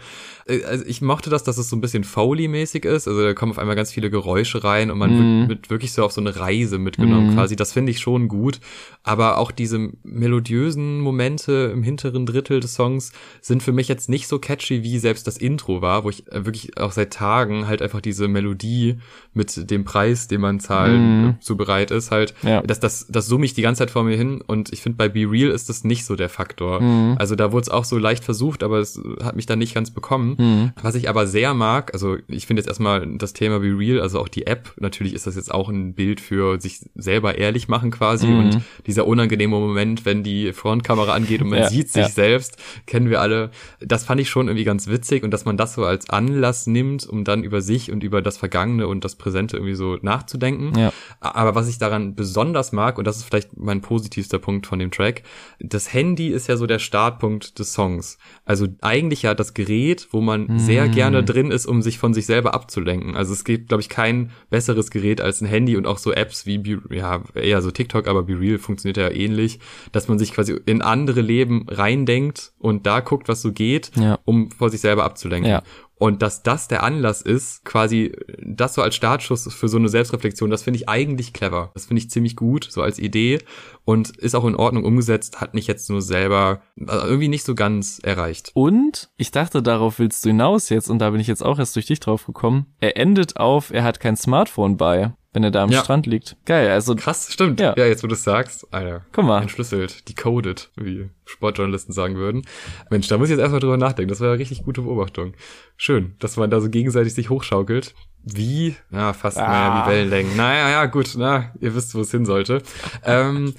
[0.47, 3.08] Äh, also ich mochte das, dass es so ein bisschen Foley-mäßig ist.
[3.08, 5.39] Also da kommen auf einmal ganz viele Geräusche rein und man mm.
[5.41, 7.56] wird, wird, wirklich so auf so eine Reise mitgenommen quasi.
[7.56, 8.60] Das finde ich schon gut.
[9.03, 14.27] Aber auch diese melodiösen Momente im hinteren Drittel des Songs sind für mich jetzt nicht
[14.27, 17.82] so catchy, wie selbst das Intro war, wo ich äh, wirklich auch seit Tagen halt
[17.82, 18.97] einfach diese Melodie
[19.38, 21.36] mit dem Preis, den man zahlen mhm.
[21.39, 22.62] so bereit ist, halt, ja.
[22.62, 25.08] das, das, das summe ich die ganze Zeit vor mir hin und ich finde bei
[25.08, 26.82] Be Real ist das nicht so der Faktor.
[26.82, 27.15] Mhm.
[27.17, 29.91] Also da wurde es auch so leicht versucht, aber es hat mich dann nicht ganz
[29.91, 30.36] bekommen.
[30.38, 30.71] Mhm.
[30.82, 34.19] Was ich aber sehr mag, also ich finde jetzt erstmal das Thema Be Real, also
[34.19, 37.91] auch die App, natürlich ist das jetzt auch ein Bild für sich selber ehrlich machen
[37.91, 38.39] quasi mhm.
[38.39, 42.10] und dieser unangenehme Moment, wenn die Frontkamera angeht und man ja, sieht sich ja.
[42.10, 43.52] selbst, kennen wir alle.
[43.80, 47.08] Das fand ich schon irgendwie ganz witzig und dass man das so als Anlass nimmt,
[47.08, 50.78] um dann über sich und über das Vergangene Vergangene und das Präsente irgendwie so nachzudenken.
[50.78, 50.92] Ja.
[51.20, 54.92] Aber was ich daran besonders mag, und das ist vielleicht mein positivster Punkt von dem
[54.92, 55.24] Track,
[55.60, 58.18] das Handy ist ja so der Startpunkt des Songs.
[58.46, 60.60] Also eigentlich ja das Gerät, wo man mm.
[60.60, 63.16] sehr gerne drin ist, um sich von sich selber abzulenken.
[63.16, 66.46] Also es gibt, glaube ich, kein besseres Gerät als ein Handy und auch so Apps
[66.46, 69.60] wie, Be ja, eher so TikTok, aber Be Real funktioniert ja ähnlich,
[69.92, 74.20] dass man sich quasi in andere Leben reindenkt und da guckt, was so geht, ja.
[74.26, 75.50] um vor sich selber abzulenken.
[75.50, 75.63] Ja.
[75.99, 80.49] Und dass das der Anlass ist, quasi das so als Startschuss für so eine Selbstreflexion,
[80.49, 81.71] das finde ich eigentlich clever.
[81.73, 83.39] Das finde ich ziemlich gut, so als Idee
[83.83, 87.55] und ist auch in Ordnung umgesetzt, hat mich jetzt nur selber also irgendwie nicht so
[87.55, 88.51] ganz erreicht.
[88.53, 91.75] Und ich dachte, darauf willst du hinaus jetzt und da bin ich jetzt auch erst
[91.75, 92.67] durch dich drauf gekommen.
[92.79, 95.84] Er endet auf, er hat kein Smartphone bei wenn er da am ja.
[95.84, 96.36] Strand liegt.
[96.45, 96.95] Geil, also.
[96.95, 97.60] Krass, stimmt.
[97.60, 99.06] Ja, ja jetzt wo du es sagst, Alter.
[99.12, 99.39] Guck mal.
[99.39, 102.41] Entschlüsselt, decoded, wie Sportjournalisten sagen würden.
[102.89, 104.10] Mensch, da muss ich jetzt erstmal drüber nachdenken.
[104.10, 105.34] Das war eine richtig gute Beobachtung.
[105.76, 107.93] Schön, dass man da so gegenseitig sich hochschaukelt.
[108.34, 108.76] Wie?
[108.92, 109.48] Ja, fast, ah.
[109.48, 110.36] naja, wie Wellenlängen.
[110.36, 112.62] Naja, ja, gut, na, ihr wisst, wo es hin sollte.
[113.06, 113.54] ähm,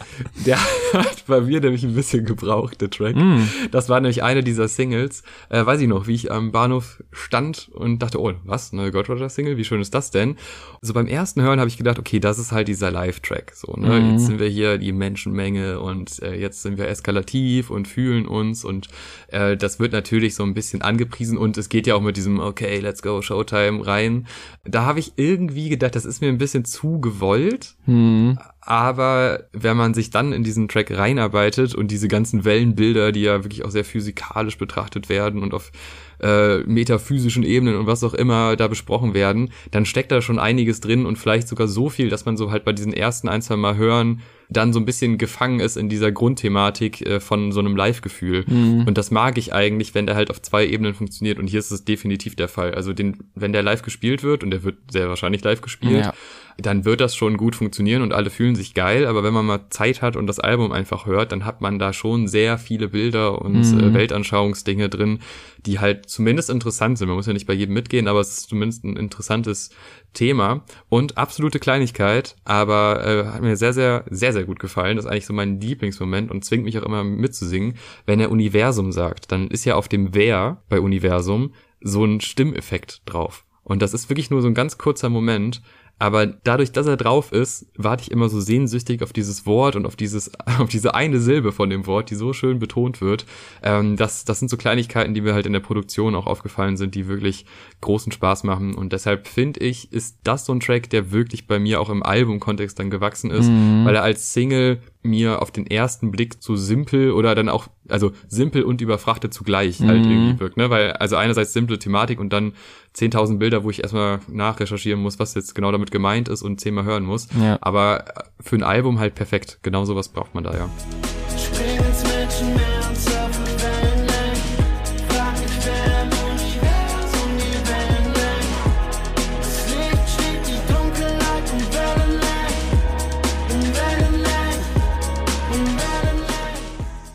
[0.46, 0.58] der
[0.92, 3.16] hat bei mir nämlich ein bisschen gebraucht, der Track.
[3.16, 3.48] Mm.
[3.70, 5.22] Das war nämlich eine dieser Singles.
[5.48, 9.08] Äh, weiß ich noch, wie ich am Bahnhof stand und dachte, oh, was, neue God
[9.08, 9.56] Roger Single?
[9.56, 10.36] Wie schön ist das denn?
[10.82, 13.52] So beim ersten Hören habe ich gedacht, okay, das ist halt dieser Live-Track.
[13.54, 14.00] So, ne?
[14.00, 14.12] Mm.
[14.12, 18.64] Jetzt sind wir hier die Menschenmenge und äh, jetzt sind wir eskalativ und fühlen uns
[18.64, 18.88] und
[19.28, 22.38] äh, das wird natürlich so ein bisschen angepriesen und es geht ja auch mit diesem,
[22.38, 24.26] okay, let's go, Showtime rein
[24.64, 27.76] da habe ich irgendwie gedacht, das ist mir ein bisschen zu gewollt.
[27.84, 28.38] Hm.
[28.60, 33.44] Aber wenn man sich dann in diesen Track reinarbeitet und diese ganzen Wellenbilder, die ja
[33.44, 35.72] wirklich auch sehr physikalisch betrachtet werden und auf
[36.20, 40.80] äh, metaphysischen Ebenen und was auch immer da besprochen werden, dann steckt da schon einiges
[40.80, 43.56] drin und vielleicht sogar so viel, dass man so halt bei diesen ersten ein, zwei
[43.56, 47.76] Mal hören dann so ein bisschen gefangen ist in dieser Grundthematik äh, von so einem
[47.76, 48.44] Live-Gefühl.
[48.46, 48.84] Mhm.
[48.86, 51.38] Und das mag ich eigentlich, wenn der halt auf zwei Ebenen funktioniert.
[51.38, 52.74] Und hier ist es definitiv der Fall.
[52.74, 56.14] Also den, wenn der live gespielt wird, und der wird sehr wahrscheinlich live gespielt, ja
[56.60, 59.06] dann wird das schon gut funktionieren und alle fühlen sich geil.
[59.06, 61.92] Aber wenn man mal Zeit hat und das Album einfach hört, dann hat man da
[61.92, 63.80] schon sehr viele Bilder und mhm.
[63.80, 65.20] äh, Weltanschauungsdinge drin,
[65.66, 67.06] die halt zumindest interessant sind.
[67.06, 69.70] Man muss ja nicht bei jedem mitgehen, aber es ist zumindest ein interessantes
[70.14, 74.96] Thema und absolute Kleinigkeit, aber äh, hat mir sehr, sehr, sehr, sehr gut gefallen.
[74.96, 77.74] Das ist eigentlich so mein Lieblingsmoment und zwingt mich auch immer mitzusingen.
[78.04, 83.02] Wenn er Universum sagt, dann ist ja auf dem Wer bei Universum so ein Stimmeffekt
[83.06, 83.44] drauf.
[83.62, 85.62] Und das ist wirklich nur so ein ganz kurzer Moment,
[85.98, 89.84] aber dadurch, dass er drauf ist, warte ich immer so sehnsüchtig auf dieses Wort und
[89.84, 93.26] auf dieses, auf diese eine Silbe von dem Wort, die so schön betont wird.
[93.62, 96.94] Ähm, das, das sind so Kleinigkeiten, die mir halt in der Produktion auch aufgefallen sind,
[96.94, 97.46] die wirklich
[97.80, 98.74] großen Spaß machen.
[98.74, 102.02] Und deshalb finde ich, ist das so ein Track, der wirklich bei mir auch im
[102.02, 103.84] Albumkontext dann gewachsen ist, mhm.
[103.84, 108.12] weil er als Single mir auf den ersten Blick zu simpel oder dann auch, also
[108.28, 110.10] simpel und überfrachtet zugleich halt mhm.
[110.10, 110.70] irgendwie wirkt, ne?
[110.70, 112.52] Weil, also einerseits simple Thematik und dann
[112.96, 116.84] 10.000 Bilder, wo ich erstmal nachrecherchieren muss, was jetzt genau damit gemeint ist und zehnmal
[116.84, 117.28] hören muss.
[117.40, 117.58] Ja.
[117.60, 118.04] Aber
[118.40, 119.60] für ein Album halt perfekt.
[119.62, 120.68] Genau sowas braucht man da ja.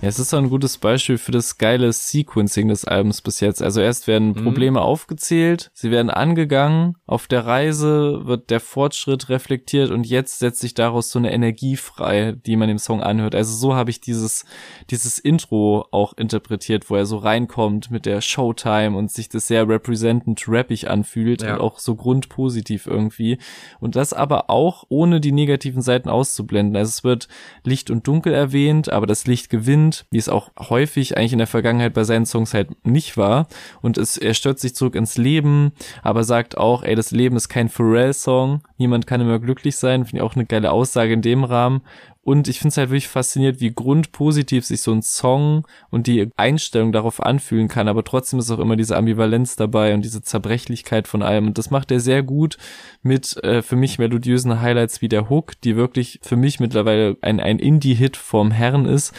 [0.04, 3.62] Ja, es ist auch ein gutes Beispiel für das geile Sequencing des Albums bis jetzt.
[3.62, 4.44] Also erst werden mhm.
[4.44, 4.86] Probleme mhm.
[4.86, 10.74] aufgezählt, sie werden angegangen, auf der Reise wird der Fortschritt reflektiert und jetzt setzt sich
[10.74, 13.34] daraus so eine Energie frei, die man im Song anhört.
[13.34, 14.44] Also so habe ich dieses,
[14.90, 19.70] dieses Intro auch interpretiert, wo er so reinkommt mit der Showtime und sich das sehr
[19.70, 21.54] representend rappig anfühlt ja.
[21.54, 23.38] und auch so grundpositiv irgendwie.
[23.80, 26.76] Und das aber auch ohne die negativen Seiten auszublenden.
[26.76, 27.30] Also es wird
[27.64, 31.38] Licht und Dunkel erwähnt, aber das Licht gewinnt sind, wie es auch häufig eigentlich in
[31.40, 33.48] der Vergangenheit bei seinen Songs halt nicht war.
[33.82, 37.50] Und es, er stürzt sich zurück ins Leben, aber sagt auch, ey, das Leben ist
[37.50, 40.06] kein Pharrell-Song, niemand kann immer glücklich sein.
[40.06, 41.82] Finde ich auch eine geile Aussage in dem Rahmen.
[42.24, 46.30] Und ich finde es halt wirklich fasziniert, wie grundpositiv sich so ein Song und die
[46.38, 51.08] Einstellung darauf anfühlen kann, aber trotzdem ist auch immer diese Ambivalenz dabei und diese Zerbrechlichkeit
[51.08, 51.48] von allem.
[51.48, 52.58] Und das macht er sehr gut
[53.02, 57.42] mit äh, für mich melodiösen Highlights wie der Hook, die wirklich für mich mittlerweile ein,
[57.42, 59.14] ein Indie-Hit vom Herrn ist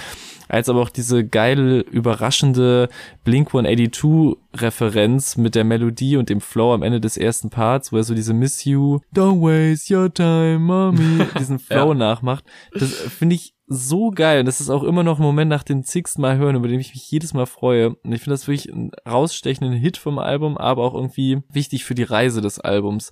[0.48, 2.88] als aber auch diese geile, überraschende
[3.24, 7.96] Blink 182 Referenz mit der Melodie und dem Flow am Ende des ersten Parts, wo
[7.96, 11.94] er so diese Miss You, don't waste your time, mommy, diesen Flow ja.
[11.94, 12.44] nachmacht.
[12.72, 14.40] Das finde ich so geil.
[14.40, 16.80] Und das ist auch immer noch ein Moment nach dem zigsten Mal hören, über den
[16.80, 17.94] ich mich jedes Mal freue.
[17.94, 21.94] Und ich finde das wirklich einen rausstechenden Hit vom Album, aber auch irgendwie wichtig für
[21.94, 23.11] die Reise des Albums.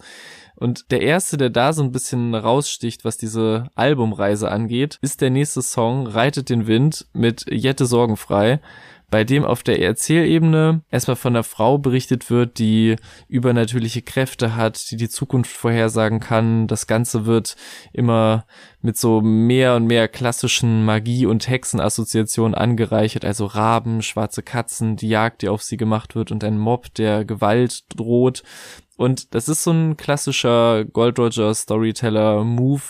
[0.57, 5.31] Und der erste, der da so ein bisschen raussticht, was diese Albumreise angeht, ist der
[5.31, 8.61] nächste Song Reitet den Wind mit Jette Sorgenfrei
[9.12, 12.96] bei dem auf der Erzählebene erstmal von einer Frau berichtet wird, die
[13.29, 16.66] übernatürliche Kräfte hat, die die Zukunft vorhersagen kann.
[16.66, 17.57] Das Ganze wird
[17.92, 18.46] immer
[18.81, 25.11] mit so mehr und mehr klassischen Magie- und Hexenassoziationen angereichert, also Raben, schwarze Katzen, die
[25.11, 28.42] Jagd, die auf sie gemacht wird und ein Mob, der Gewalt droht.
[28.96, 32.83] Und das ist so ein klassischer Gold Roger Storyteller Move,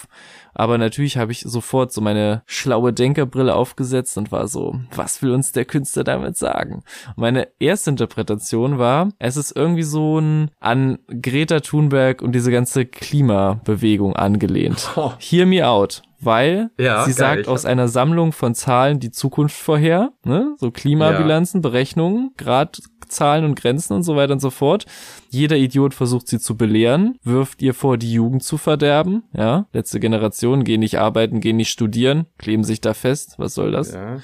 [0.55, 5.33] aber natürlich habe ich sofort so meine schlaue Denkerbrille aufgesetzt und war so, was will
[5.33, 6.83] uns der Künstler damit sagen?
[7.17, 12.51] Und meine erste Interpretation war, es ist irgendwie so ein an Greta Thunberg und diese
[12.51, 14.91] ganze Klimabewegung angelehnt.
[14.97, 15.13] Oh.
[15.19, 19.57] Hear me out weil ja, sie geil, sagt aus einer Sammlung von Zahlen die Zukunft
[19.57, 20.55] vorher, ne?
[20.59, 21.69] so Klimabilanzen, ja.
[21.69, 24.87] Berechnungen, Gradzahlen und Grenzen und so weiter und so fort.
[25.33, 29.23] Jeder Idiot versucht sie zu belehren, wirft ihr vor, die Jugend zu verderben.
[29.35, 33.37] Ja, letzte Generation gehen nicht arbeiten, gehen nicht studieren, kleben sich da fest.
[33.39, 33.95] Was soll das?
[33.95, 34.19] Ja.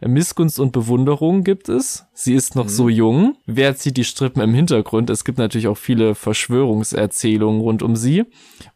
[0.00, 2.06] Missgunst und Bewunderung gibt es.
[2.12, 2.68] Sie ist noch mhm.
[2.68, 3.36] so jung.
[3.46, 5.10] Wer zieht die Strippen im Hintergrund?
[5.10, 8.24] Es gibt natürlich auch viele Verschwörungserzählungen rund um sie.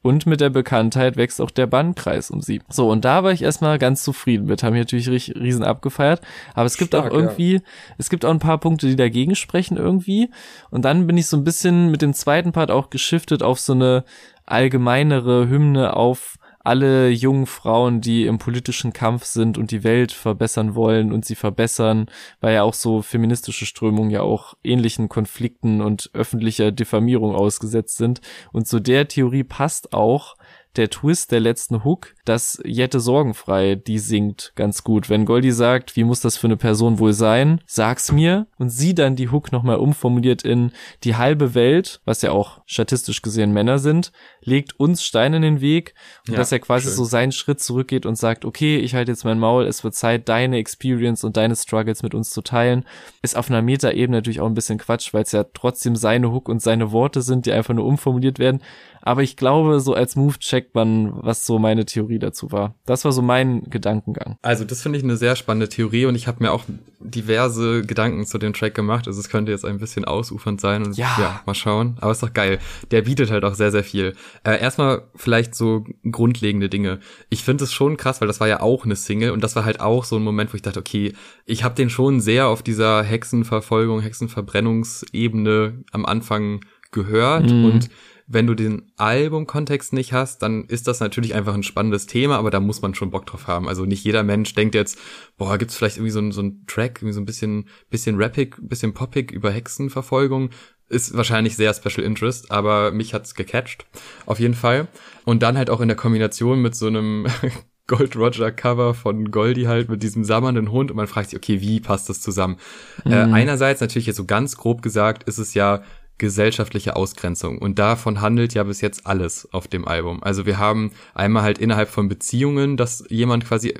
[0.02, 2.62] Und mit der Bekanntheit wächst auch der Bannkreis um sie.
[2.68, 4.62] So, und da war ich erstmal ganz zufrieden mit.
[4.62, 6.20] Haben hier natürlich riesen abgefeiert.
[6.54, 7.60] Aber es gibt Stark, auch irgendwie, ja.
[7.98, 10.30] es gibt auch ein paar Punkte, die dagegen sprechen irgendwie.
[10.70, 13.72] Und dann bin ich so ein bisschen mit dem zweiten Part auch geschiftet auf so
[13.72, 14.04] eine
[14.46, 20.74] allgemeinere Hymne auf alle jungen Frauen, die im politischen Kampf sind und die Welt verbessern
[20.74, 22.06] wollen und sie verbessern,
[22.40, 28.20] weil ja auch so feministische Strömungen ja auch ähnlichen Konflikten und öffentlicher Diffamierung ausgesetzt sind.
[28.52, 30.35] Und zu der Theorie passt auch
[30.76, 35.08] der Twist der letzten Hook, dass Jette sorgenfrei die singt ganz gut.
[35.08, 38.94] Wenn Goldie sagt, wie muss das für eine Person wohl sein, sag's mir und sie
[38.94, 40.72] dann die Hook nochmal umformuliert in
[41.04, 44.12] die halbe Welt, was ja auch statistisch gesehen Männer sind,
[44.42, 45.94] legt uns Steine in den Weg
[46.26, 46.96] und ja, dass er quasi schön.
[46.96, 50.28] so seinen Schritt zurückgeht und sagt, okay, ich halte jetzt mein Maul, es wird Zeit,
[50.28, 52.84] deine Experience und deine Struggles mit uns zu teilen,
[53.22, 56.48] ist auf einer Meta-Ebene natürlich auch ein bisschen Quatsch, weil es ja trotzdem seine Hook
[56.48, 58.60] und seine Worte sind, die einfach nur umformuliert werden.
[59.06, 62.74] Aber ich glaube, so als Move-Check checkt man, was so meine Theorie dazu war.
[62.86, 64.36] Das war so mein Gedankengang.
[64.42, 66.64] Also das finde ich eine sehr spannende Theorie und ich habe mir auch
[66.98, 69.06] diverse Gedanken zu dem Track gemacht.
[69.06, 71.96] Also es könnte jetzt ein bisschen ausufernd sein und ja, ja mal schauen.
[72.00, 72.58] Aber ist doch geil.
[72.90, 74.14] Der bietet halt auch sehr, sehr viel.
[74.44, 77.00] Äh, erstmal vielleicht so grundlegende Dinge.
[77.28, 79.64] Ich finde es schon krass, weil das war ja auch eine Single und das war
[79.64, 81.12] halt auch so ein Moment, wo ich dachte, okay,
[81.44, 86.60] ich habe den schon sehr auf dieser Hexenverfolgung, Hexenverbrennungsebene am Anfang
[86.92, 87.64] gehört mhm.
[87.66, 87.90] und
[88.28, 92.50] wenn du den Albumkontext nicht hast, dann ist das natürlich einfach ein spannendes Thema, aber
[92.50, 93.68] da muss man schon Bock drauf haben.
[93.68, 94.98] Also nicht jeder Mensch denkt jetzt,
[95.36, 98.56] boah, gibt's vielleicht irgendwie so, ein, so ein Track, irgendwie so ein bisschen, bisschen rappig,
[98.60, 100.50] bisschen poppig über Hexenverfolgung.
[100.88, 103.86] Ist wahrscheinlich sehr Special Interest, aber mich hat's gecatcht.
[104.24, 104.88] Auf jeden Fall.
[105.24, 107.26] Und dann halt auch in der Kombination mit so einem
[107.86, 111.60] Gold Roger Cover von Goldie halt mit diesem sammernden Hund und man fragt sich, okay,
[111.60, 112.56] wie passt das zusammen?
[113.04, 113.12] Äh, mhm.
[113.12, 115.82] Äh, einerseits natürlich jetzt so ganz grob gesagt, ist es ja
[116.18, 117.58] gesellschaftliche Ausgrenzung.
[117.58, 120.22] Und davon handelt ja bis jetzt alles auf dem Album.
[120.22, 123.74] Also wir haben einmal halt innerhalb von Beziehungen, dass jemand quasi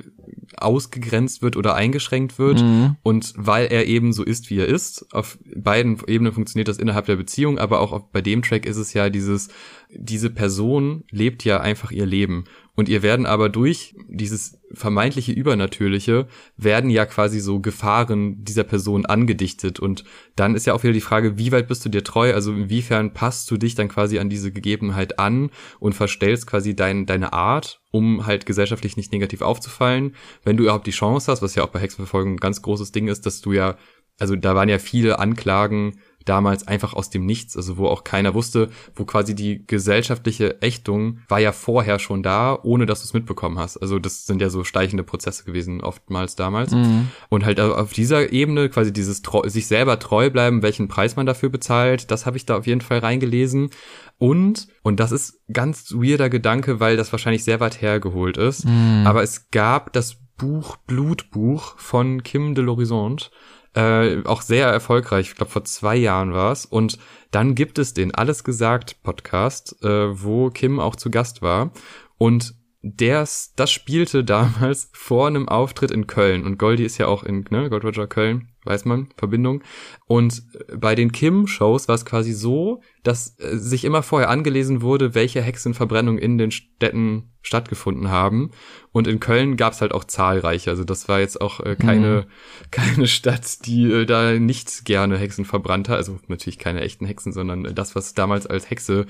[0.57, 2.61] ausgegrenzt wird oder eingeschränkt wird.
[2.61, 2.95] Mhm.
[3.03, 7.05] Und weil er eben so ist, wie er ist, auf beiden Ebenen funktioniert das innerhalb
[7.05, 9.49] der Beziehung, aber auch bei dem Track ist es ja dieses,
[9.89, 12.45] diese Person lebt ja einfach ihr Leben.
[12.77, 19.07] Und ihr werden aber durch dieses vermeintliche Übernatürliche werden ja quasi so Gefahren dieser Person
[19.07, 19.79] angedichtet.
[19.79, 20.03] Und
[20.35, 22.35] dann ist ja auch wieder die Frage, wie weit bist du dir treu?
[22.35, 27.07] Also inwiefern passt du dich dann quasi an diese Gegebenheit an und verstellst quasi dein,
[27.07, 30.13] deine Art, um halt gesellschaftlich nicht negativ aufzufallen.
[30.43, 33.07] Wenn du überhaupt die Chance hast, was ja auch bei Hexenverfolgung ein ganz großes Ding
[33.07, 33.75] ist, dass du ja,
[34.19, 38.33] also da waren ja viele Anklagen damals einfach aus dem Nichts, also wo auch keiner
[38.33, 43.13] wusste, wo quasi die gesellschaftliche Ächtung war ja vorher schon da, ohne dass du es
[43.13, 43.77] mitbekommen hast.
[43.77, 46.71] Also das sind ja so steichende Prozesse gewesen oftmals damals.
[46.71, 47.09] Mhm.
[47.29, 51.49] Und halt auf dieser Ebene quasi dieses sich selber treu bleiben, welchen Preis man dafür
[51.49, 53.69] bezahlt, das habe ich da auf jeden Fall reingelesen.
[54.17, 59.03] Und, und das ist ganz weirder Gedanke, weil das wahrscheinlich sehr weit hergeholt ist, mhm.
[59.05, 63.29] aber es gab das Buch Blutbuch von Kim de l'Horizonte
[63.77, 65.29] äh, auch sehr erfolgreich.
[65.29, 66.65] Ich glaube, vor zwei Jahren war es.
[66.65, 66.97] Und
[67.29, 71.71] dann gibt es den Alles gesagt Podcast, äh, wo Kim auch zu Gast war.
[72.17, 76.43] Und der, das spielte damals vor einem Auftritt in Köln.
[76.43, 79.61] Und Goldie ist ja auch in ne, Gold Roger Köln, weiß man, Verbindung.
[80.07, 80.41] Und
[80.75, 85.41] bei den Kim-Shows war es quasi so, dass äh, sich immer vorher angelesen wurde, welche
[85.41, 88.51] Hexenverbrennungen in den Städten stattgefunden haben.
[88.91, 90.71] Und in Köln gab es halt auch zahlreiche.
[90.71, 92.31] Also das war jetzt auch äh, keine, mhm.
[92.71, 95.97] keine Stadt, die äh, da nicht gerne Hexen verbrannt hat.
[95.97, 99.05] Also natürlich keine echten Hexen, sondern das, was damals als Hexe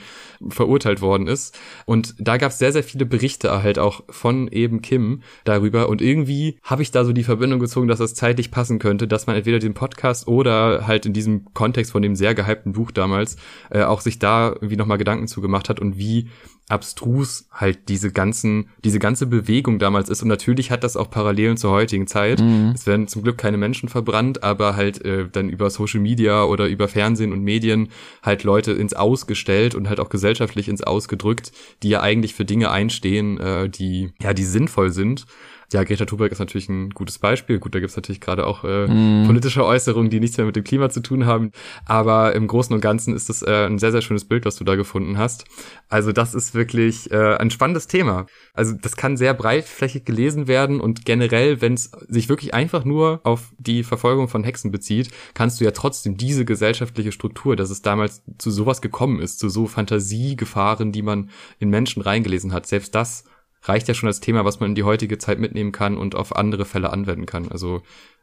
[0.49, 1.57] verurteilt worden ist.
[1.85, 5.89] Und da gab es sehr, sehr viele Berichte halt auch von eben Kim darüber.
[5.89, 9.25] Und irgendwie habe ich da so die Verbindung gezogen, dass das zeitlich passen könnte, dass
[9.25, 13.37] man entweder den Podcast oder halt in diesem Kontext von dem sehr gehypten Buch damals
[13.71, 16.29] äh, auch sich da irgendwie nochmal Gedanken zugemacht hat und wie
[16.69, 20.21] abstrus halt diese ganzen, diese ganze Bewegung damals ist.
[20.21, 22.41] Und natürlich hat das auch Parallelen zur heutigen Zeit.
[22.41, 22.73] Mhm.
[22.75, 26.67] Es werden zum Glück keine Menschen verbrannt, aber halt äh, dann über Social Media oder
[26.67, 27.89] über Fernsehen und Medien
[28.21, 32.33] halt Leute ins Aus gestellt und halt auch gesellschaftlich ins Aus gedrückt, die ja eigentlich
[32.33, 35.25] für Dinge einstehen, äh, die, ja, die sinnvoll sind.
[35.73, 37.59] Ja, Greta Thunberg ist natürlich ein gutes Beispiel.
[37.59, 39.25] Gut, da gibt's natürlich gerade auch äh, mm.
[39.27, 41.51] politische Äußerungen, die nichts mehr mit dem Klima zu tun haben.
[41.85, 44.63] Aber im Großen und Ganzen ist das äh, ein sehr, sehr schönes Bild, was du
[44.63, 45.43] da gefunden hast.
[45.89, 48.27] Also das ist wirklich äh, ein spannendes Thema.
[48.53, 53.19] Also das kann sehr breitflächig gelesen werden und generell, wenn es sich wirklich einfach nur
[53.25, 57.81] auf die Verfolgung von Hexen bezieht, kannst du ja trotzdem diese gesellschaftliche Struktur, dass es
[57.81, 62.95] damals zu sowas gekommen ist, zu so Fantasiegefahren, die man in Menschen reingelesen hat, selbst
[62.95, 63.25] das
[63.63, 66.35] reicht ja schon als Thema, was man in die heutige Zeit mitnehmen kann und auf
[66.35, 67.51] andere Fälle anwenden kann.
[67.51, 67.81] Also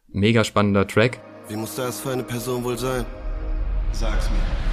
[0.09, 1.21] mega spannender Track.
[1.49, 3.05] Wie muss das für eine Person wohl sein?
[3.93, 4.65] Sag's mir.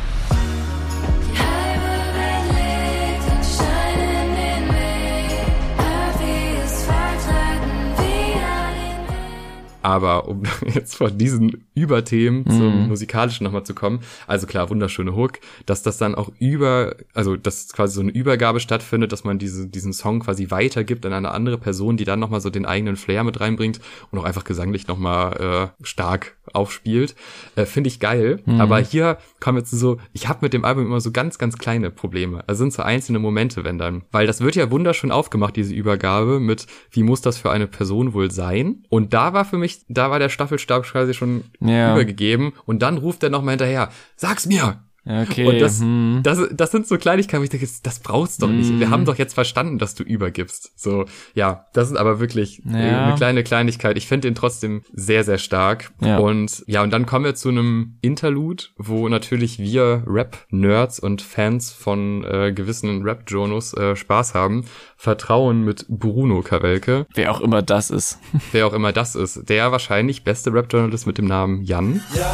[9.83, 10.43] Aber um
[10.73, 12.51] jetzt von diesen Überthemen mhm.
[12.51, 17.35] zum musikalischen nochmal zu kommen, also klar, wunderschöne Hook, dass das dann auch über, also
[17.35, 21.31] dass quasi so eine Übergabe stattfindet, dass man diese, diesen Song quasi weitergibt an eine
[21.31, 23.79] andere Person, die dann nochmal so den eigenen Flair mit reinbringt
[24.11, 27.15] und auch einfach gesanglich nochmal äh, stark aufspielt,
[27.55, 28.41] äh, finde ich geil.
[28.45, 28.59] Mhm.
[28.59, 31.89] Aber hier kommen jetzt so, ich habe mit dem Album immer so ganz, ganz kleine
[31.89, 32.43] Probleme.
[32.47, 36.39] Also sind so einzelne Momente, wenn dann, weil das wird ja wunderschön aufgemacht, diese Übergabe
[36.39, 38.83] mit, wie muss das für eine Person wohl sein?
[38.89, 41.93] Und da war für mich mich, da war der Staffelstab quasi schon ja.
[41.93, 45.47] übergegeben und dann ruft er nochmal hinterher, sag's mir, Okay.
[45.47, 46.19] Und das, hm.
[46.21, 48.69] das, das sind so Kleinigkeiten, wo ich denke, das brauchst du doch nicht.
[48.79, 48.91] Wir Mm.
[48.91, 50.71] haben doch jetzt verstanden, dass du übergibst.
[50.79, 53.05] So, ja, das ist aber wirklich äh, Ja.
[53.05, 53.97] eine kleine Kleinigkeit.
[53.97, 55.91] Ich finde den trotzdem sehr, sehr stark.
[56.01, 56.19] Ja.
[56.19, 61.71] Und ja, und dann kommen wir zu einem Interlude, wo natürlich wir Rap-Nerds und Fans
[61.71, 64.65] von äh, gewissen Rap-Journals äh, Spaß haben.
[64.97, 68.19] Vertrauen mit Bruno Kawelke, Wer auch immer das ist.
[68.51, 69.49] wer auch immer das ist.
[69.49, 72.01] Der wahrscheinlich beste Rap-Journalist mit dem Namen Jan.
[72.13, 72.25] Jan,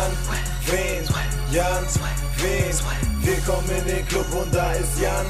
[0.65, 1.36] wen?
[1.51, 1.83] Jan,
[2.41, 3.25] wen?
[3.25, 5.25] Wir kommen in den Club und da ist Jan,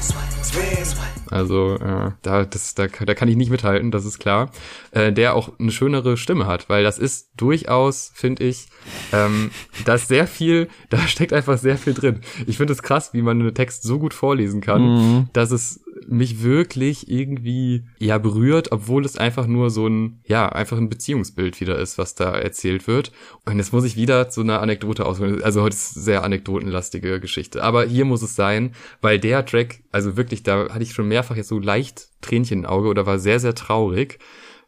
[0.52, 1.08] wen?
[1.30, 4.50] Also äh, da, das, da, da kann ich nicht mithalten, das ist klar.
[4.92, 8.66] Äh, der auch eine schönere Stimme hat, weil das ist durchaus, finde ich,
[9.12, 9.50] ähm,
[9.84, 12.20] da ist sehr viel, da steckt einfach sehr viel drin.
[12.46, 15.28] Ich finde es krass, wie man einen Text so gut vorlesen kann, Mhm.
[15.32, 15.80] dass es
[16.10, 21.60] mich wirklich irgendwie ja berührt, obwohl es einfach nur so ein ja einfach ein Beziehungsbild
[21.60, 23.12] wieder ist, was da erzählt wird.
[23.44, 25.42] Und jetzt muss ich wieder zu einer Anekdote ausholen.
[25.42, 30.16] Also heute ist sehr anekdotenlastige Geschichte, aber hier muss es sein, weil der Track, also
[30.16, 33.38] wirklich, da hatte ich schon mehrfach jetzt so leicht Tränchen im Auge oder war sehr
[33.40, 34.18] sehr traurig,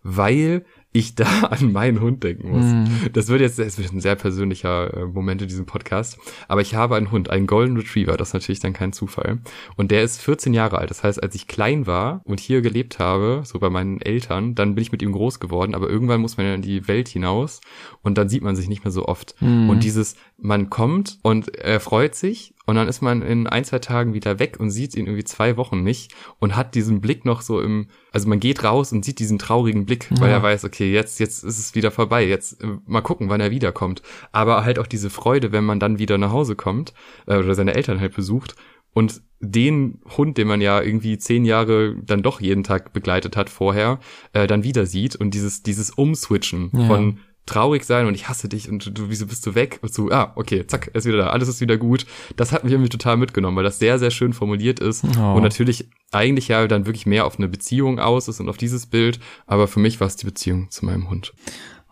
[0.02, 2.64] weil ich da an meinen Hund denken muss.
[2.64, 3.12] Mhm.
[3.12, 6.18] Das wird jetzt das wird ein sehr persönlicher äh, Moment in diesem Podcast.
[6.48, 9.38] Aber ich habe einen Hund, einen Golden Retriever, das ist natürlich dann kein Zufall.
[9.76, 10.90] Und der ist 14 Jahre alt.
[10.90, 14.74] Das heißt, als ich klein war und hier gelebt habe, so bei meinen Eltern, dann
[14.74, 15.74] bin ich mit ihm groß geworden.
[15.74, 17.60] Aber irgendwann muss man ja in die Welt hinaus
[18.02, 19.40] und dann sieht man sich nicht mehr so oft.
[19.40, 19.70] Mhm.
[19.70, 23.78] Und dieses, man kommt und er freut sich und dann ist man in ein, zwei
[23.80, 27.42] Tagen wieder weg und sieht ihn irgendwie zwei Wochen nicht und hat diesen Blick noch
[27.42, 30.36] so im, also man geht raus und sieht diesen traurigen Blick, weil Ja.
[30.36, 33.50] er weiß, okay, jetzt, jetzt ist es wieder vorbei, jetzt äh, mal gucken, wann er
[33.50, 34.02] wiederkommt.
[34.32, 36.94] Aber halt auch diese Freude, wenn man dann wieder nach Hause kommt
[37.26, 38.56] äh, oder seine Eltern halt besucht
[38.92, 43.48] und den Hund, den man ja irgendwie zehn Jahre dann doch jeden Tag begleitet hat
[43.50, 43.98] vorher,
[44.32, 46.86] äh, dann wieder sieht und dieses, dieses Umswitchen Ja.
[46.86, 47.18] von
[47.50, 49.78] traurig sein und ich hasse dich und du, wieso bist du weg?
[49.82, 52.06] Und so, ah, okay, zack, er ist wieder da, alles ist wieder gut.
[52.36, 55.34] Das hat mich irgendwie total mitgenommen, weil das sehr, sehr schön formuliert ist Oh.
[55.34, 58.86] und natürlich eigentlich ja dann wirklich mehr auf eine Beziehung aus ist und auf dieses
[58.86, 61.32] Bild, aber für mich war es die Beziehung zu meinem Hund.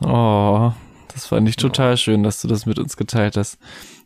[0.00, 0.72] Oh,
[1.12, 3.58] das fand ich total schön, dass du das mit uns geteilt hast.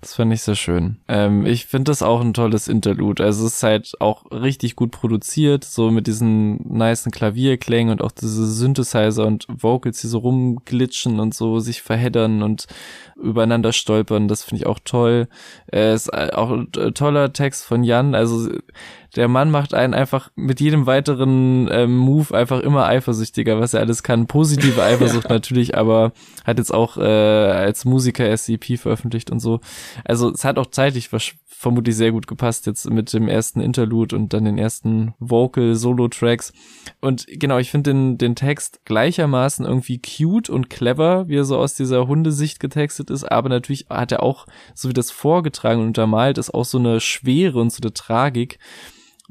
[0.02, 0.96] Das fand ich sehr schön.
[1.06, 3.22] Ähm, ich finde das auch ein tolles Interlude.
[3.22, 8.10] Also es ist halt auch richtig gut produziert, so mit diesen nicen Klavierklängen und auch
[8.10, 12.66] diese Synthesizer und Vocals, die so rumglitschen und so sich verheddern und
[13.14, 14.26] übereinander stolpern.
[14.26, 15.28] Das finde ich auch toll.
[15.72, 18.16] Äh, ist auch ein toller Text von Jan.
[18.16, 18.48] Also
[19.14, 23.80] der Mann macht einen einfach mit jedem weiteren ähm, Move einfach immer eifersüchtiger, was er
[23.80, 24.26] alles kann.
[24.26, 26.12] Positive Eifersucht natürlich, aber
[26.44, 29.60] hat jetzt auch äh, als Musiker SCP veröffentlicht und so.
[30.04, 31.10] Also es hat auch zeitlich
[31.62, 36.52] vermutlich sehr gut gepasst jetzt mit dem ersten Interlude und dann den ersten Vocal-Solo-Tracks.
[37.00, 41.56] Und genau, ich finde den, den Text gleichermaßen irgendwie cute und clever, wie er so
[41.56, 45.88] aus dieser Hundesicht getextet ist, aber natürlich hat er auch, so wie das vorgetragen und
[45.88, 48.58] untermalt ist, auch so eine Schwere und so eine Tragik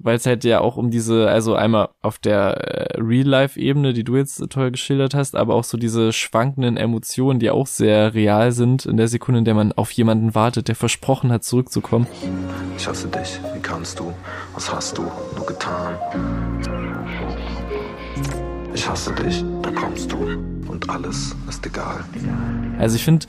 [0.04, 4.16] weil es halt ja auch um diese, also einmal auf der äh, Real-Life-Ebene, die du
[4.16, 8.52] jetzt so toll geschildert hast, aber auch so diese schwankenden Emotionen, die auch sehr real
[8.52, 12.08] sind in der Sekunde, in der man auf jemanden wartet, der versprochen hat, zurückzukommen.
[12.78, 14.14] Ich hasse dich, wie kannst du?
[14.54, 15.04] Was hast du
[15.36, 15.96] nur getan?
[18.74, 20.18] Ich hasse dich, da kommst du
[20.68, 22.04] und alles ist egal.
[22.80, 23.28] Also ich finde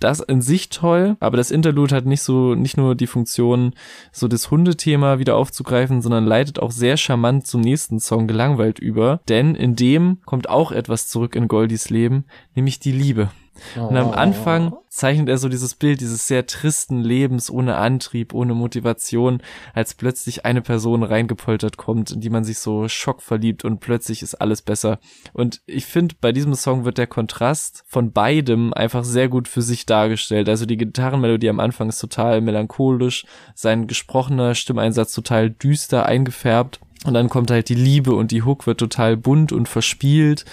[0.00, 3.74] das in sich toll, aber das Interlude hat nicht so, nicht nur die Funktion,
[4.12, 9.20] so das Hundethema wieder aufzugreifen, sondern leitet auch sehr charmant zum nächsten Song gelangweilt über,
[9.28, 12.24] denn in dem kommt auch etwas zurück in Goldis Leben,
[12.54, 13.30] nämlich die Liebe.
[13.76, 18.54] Und am Anfang zeichnet er so dieses Bild dieses sehr tristen Lebens ohne Antrieb, ohne
[18.54, 19.42] Motivation,
[19.72, 24.36] als plötzlich eine Person reingepoltert kommt, in die man sich so schockverliebt und plötzlich ist
[24.36, 24.98] alles besser.
[25.32, 29.62] Und ich finde, bei diesem Song wird der Kontrast von beidem einfach sehr gut für
[29.62, 30.48] sich dargestellt.
[30.48, 36.80] Also die Gitarrenmelodie am Anfang ist total melancholisch, sein gesprochener Stimmeinsatz total düster eingefärbt.
[37.04, 40.46] Und dann kommt halt die Liebe und die Hook wird total bunt und verspielt,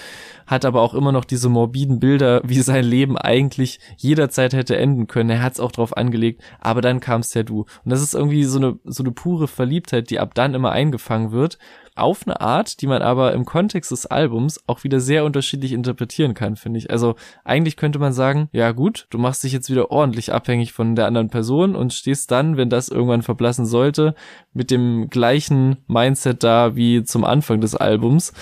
[0.52, 5.08] hat aber auch immer noch diese morbiden Bilder, wie sein Leben eigentlich jederzeit hätte enden
[5.08, 5.30] können.
[5.30, 7.62] Er hat es auch drauf angelegt, aber dann kam Sadu.
[7.62, 11.32] Und das ist irgendwie so eine, so eine pure Verliebtheit, die ab dann immer eingefangen
[11.32, 11.58] wird.
[12.02, 16.34] Auf eine Art, die man aber im Kontext des Albums auch wieder sehr unterschiedlich interpretieren
[16.34, 16.90] kann, finde ich.
[16.90, 20.96] Also eigentlich könnte man sagen, ja gut, du machst dich jetzt wieder ordentlich abhängig von
[20.96, 24.16] der anderen Person und stehst dann, wenn das irgendwann verblassen sollte,
[24.52, 28.34] mit dem gleichen Mindset da wie zum Anfang des Albums.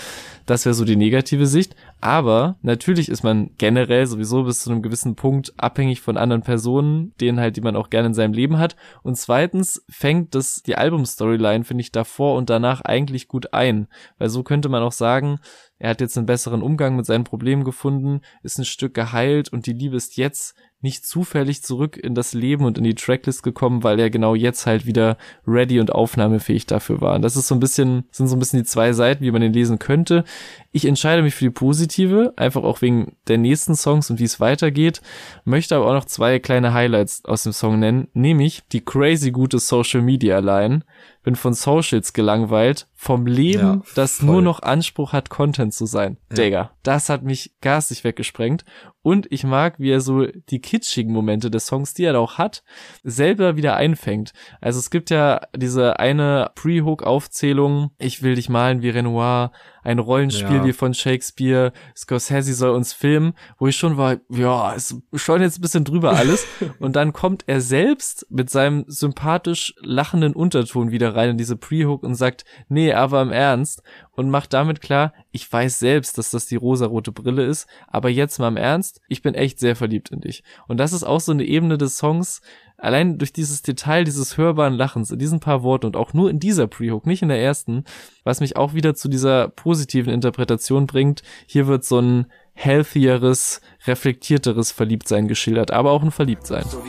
[0.49, 1.75] Das wäre so die negative Sicht.
[2.01, 7.13] Aber natürlich ist man generell sowieso bis zu einem gewissen Punkt abhängig von anderen Personen,
[7.21, 8.75] denen halt, die man auch gerne in seinem Leben hat.
[9.03, 13.87] Und zweitens fängt das, die Album-Storyline, finde ich, davor und danach eigentlich gut ein.
[14.17, 15.39] Weil so könnte man auch sagen,
[15.77, 19.65] er hat jetzt einen besseren Umgang mit seinen Problemen gefunden, ist ein Stück geheilt und
[19.65, 23.83] die Liebe ist jetzt nicht zufällig zurück in das Leben und in die Tracklist gekommen,
[23.83, 27.15] weil er genau jetzt halt wieder ready und aufnahmefähig dafür war.
[27.15, 29.41] Und das ist so ein bisschen, sind so ein bisschen die zwei Seiten, wie man
[29.41, 30.23] den lesen könnte.
[30.71, 34.39] Ich entscheide mich für die positive, einfach auch wegen der nächsten Songs und wie es
[34.39, 35.01] weitergeht,
[35.43, 39.59] möchte aber auch noch zwei kleine Highlights aus dem Song nennen, nämlich die crazy gute
[39.59, 40.81] Social Media Line,
[41.23, 46.17] bin von Socials gelangweilt, vom Leben, ja, das nur noch Anspruch hat, Content zu sein.
[46.29, 46.35] Ja.
[46.35, 48.63] Digga, das hat mich garstig weggesprengt.
[49.01, 52.37] Und ich mag, wie er so die kitschigen Momente des Songs, die er da auch
[52.37, 52.63] hat,
[53.03, 54.33] selber wieder einfängt.
[54.59, 59.51] Also es gibt ja diese eine Pre-Hook-Aufzählung, ich will dich malen wie Renoir,
[59.83, 60.65] ein Rollenspiel ja.
[60.65, 65.59] wie von Shakespeare, Scorsese soll uns filmen, wo ich schon war, ja, ist schon jetzt
[65.59, 66.45] ein bisschen drüber alles.
[66.79, 72.03] und dann kommt er selbst mit seinem sympathisch lachenden Unterton wieder rein in diese Pre-Hook
[72.03, 76.45] und sagt, nee, aber im Ernst und macht damit klar, ich weiß selbst, dass das
[76.45, 80.21] die rosarote Brille ist, aber jetzt mal im Ernst, ich bin echt sehr verliebt in
[80.21, 80.43] dich.
[80.67, 82.41] Und das ist auch so eine Ebene des Songs,
[82.79, 86.39] allein durch dieses Detail dieses hörbaren Lachens in diesen paar Worten und auch nur in
[86.39, 87.83] dieser Pre-Hook, nicht in der ersten,
[88.23, 91.21] was mich auch wieder zu dieser positiven Interpretation bringt.
[91.45, 96.65] Hier wird so ein healthieres, reflektierteres Verliebtsein geschildert, aber auch ein Verliebtsein.
[96.67, 96.83] So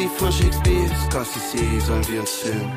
[0.00, 2.72] wie wie von Shakespeare, Scorsese sollen wir uns filmen.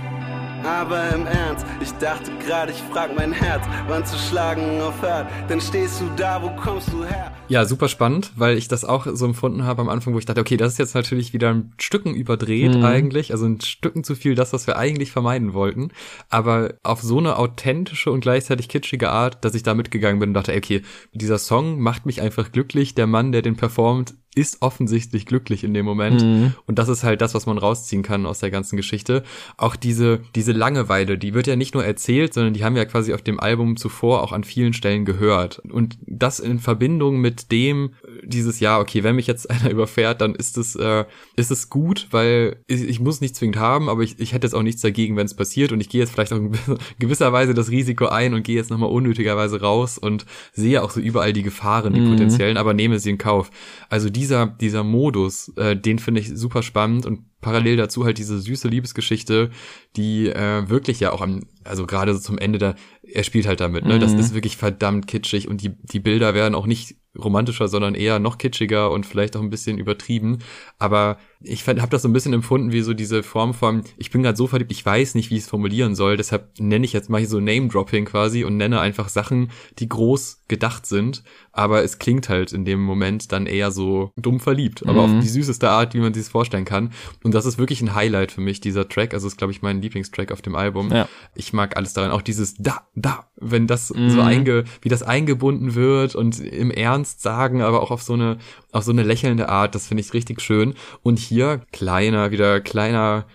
[0.65, 5.27] Aber im Ernst, ich dachte gerade, ich frag mein Herz, wann zu schlagen aufhört.
[5.49, 7.33] Dann stehst du da, wo kommst du her?
[7.49, 10.39] Ja, super spannend, weil ich das auch so empfunden habe am Anfang, wo ich dachte,
[10.39, 12.85] okay, das ist jetzt natürlich wieder ein Stücken überdreht mhm.
[12.85, 15.91] eigentlich, also ein Stücken zu viel das, was wir eigentlich vermeiden wollten.
[16.29, 20.33] Aber auf so eine authentische und gleichzeitig kitschige Art, dass ich da mitgegangen bin und
[20.33, 20.81] dachte, okay,
[21.13, 22.95] dieser Song macht mich einfach glücklich.
[22.95, 26.21] Der Mann, der den performt, ist offensichtlich glücklich in dem Moment.
[26.21, 26.53] Mhm.
[26.65, 29.23] Und das ist halt das, was man rausziehen kann aus der ganzen Geschichte.
[29.57, 33.13] Auch diese, diese Langeweile, die wird ja nicht nur erzählt, sondern die haben ja quasi
[33.13, 35.59] auf dem Album zuvor auch an vielen Stellen gehört.
[35.59, 37.91] Und das in Verbindung mit dem,
[38.23, 41.05] dieses Jahr, okay, wenn mich jetzt einer überfährt, dann ist es, äh,
[41.35, 44.55] ist es gut, weil ich, ich muss nicht zwingend haben, aber ich, ich hätte jetzt
[44.55, 45.71] auch nichts dagegen, wenn es passiert.
[45.71, 46.51] Und ich gehe jetzt vielleicht auch in
[46.97, 50.99] gewisser Weise das Risiko ein und gehe jetzt nochmal unnötigerweise raus und sehe auch so
[50.99, 52.11] überall die Gefahren, die mhm.
[52.11, 53.51] potenziellen, aber nehme sie in Kauf.
[53.89, 58.17] Also die dieser, dieser Modus, äh, den finde ich super spannend und parallel dazu halt
[58.17, 59.51] diese süße Liebesgeschichte,
[59.95, 63.59] die äh, wirklich ja auch am, also gerade so zum Ende da, er spielt halt
[63.59, 63.95] damit, ne?
[63.95, 63.99] Mhm.
[63.99, 68.19] Das ist wirklich verdammt kitschig und die, die Bilder werden auch nicht romantischer, sondern eher
[68.19, 70.39] noch kitschiger und vielleicht auch ein bisschen übertrieben.
[70.79, 74.23] Aber ich habe das so ein bisschen empfunden wie so diese Form von, ich bin
[74.23, 77.09] gerade so verliebt, ich weiß nicht, wie ich es formulieren soll, deshalb nenne ich jetzt
[77.09, 81.99] mal hier so Name-Dropping quasi und nenne einfach Sachen, die groß gedacht sind, aber es
[81.99, 85.17] klingt halt in dem Moment dann eher so dumm verliebt, aber mhm.
[85.17, 86.93] auf die süßeste Art, wie man sich es vorstellen kann.
[87.23, 89.13] Und das ist wirklich ein Highlight für mich, dieser Track.
[89.13, 90.91] Also ist, glaube ich, mein Lieblingstrack auf dem Album.
[90.91, 91.07] Ja.
[91.35, 92.11] Ich mag alles daran.
[92.11, 94.09] Auch dieses da, da, wenn das mhm.
[94.09, 98.37] so einge, wie das eingebunden wird und im Ernst sagen, aber auch auf so eine,
[98.71, 100.75] auf so eine lächelnde Art, das finde ich richtig schön.
[101.01, 103.25] Und hier kleiner, wieder kleiner,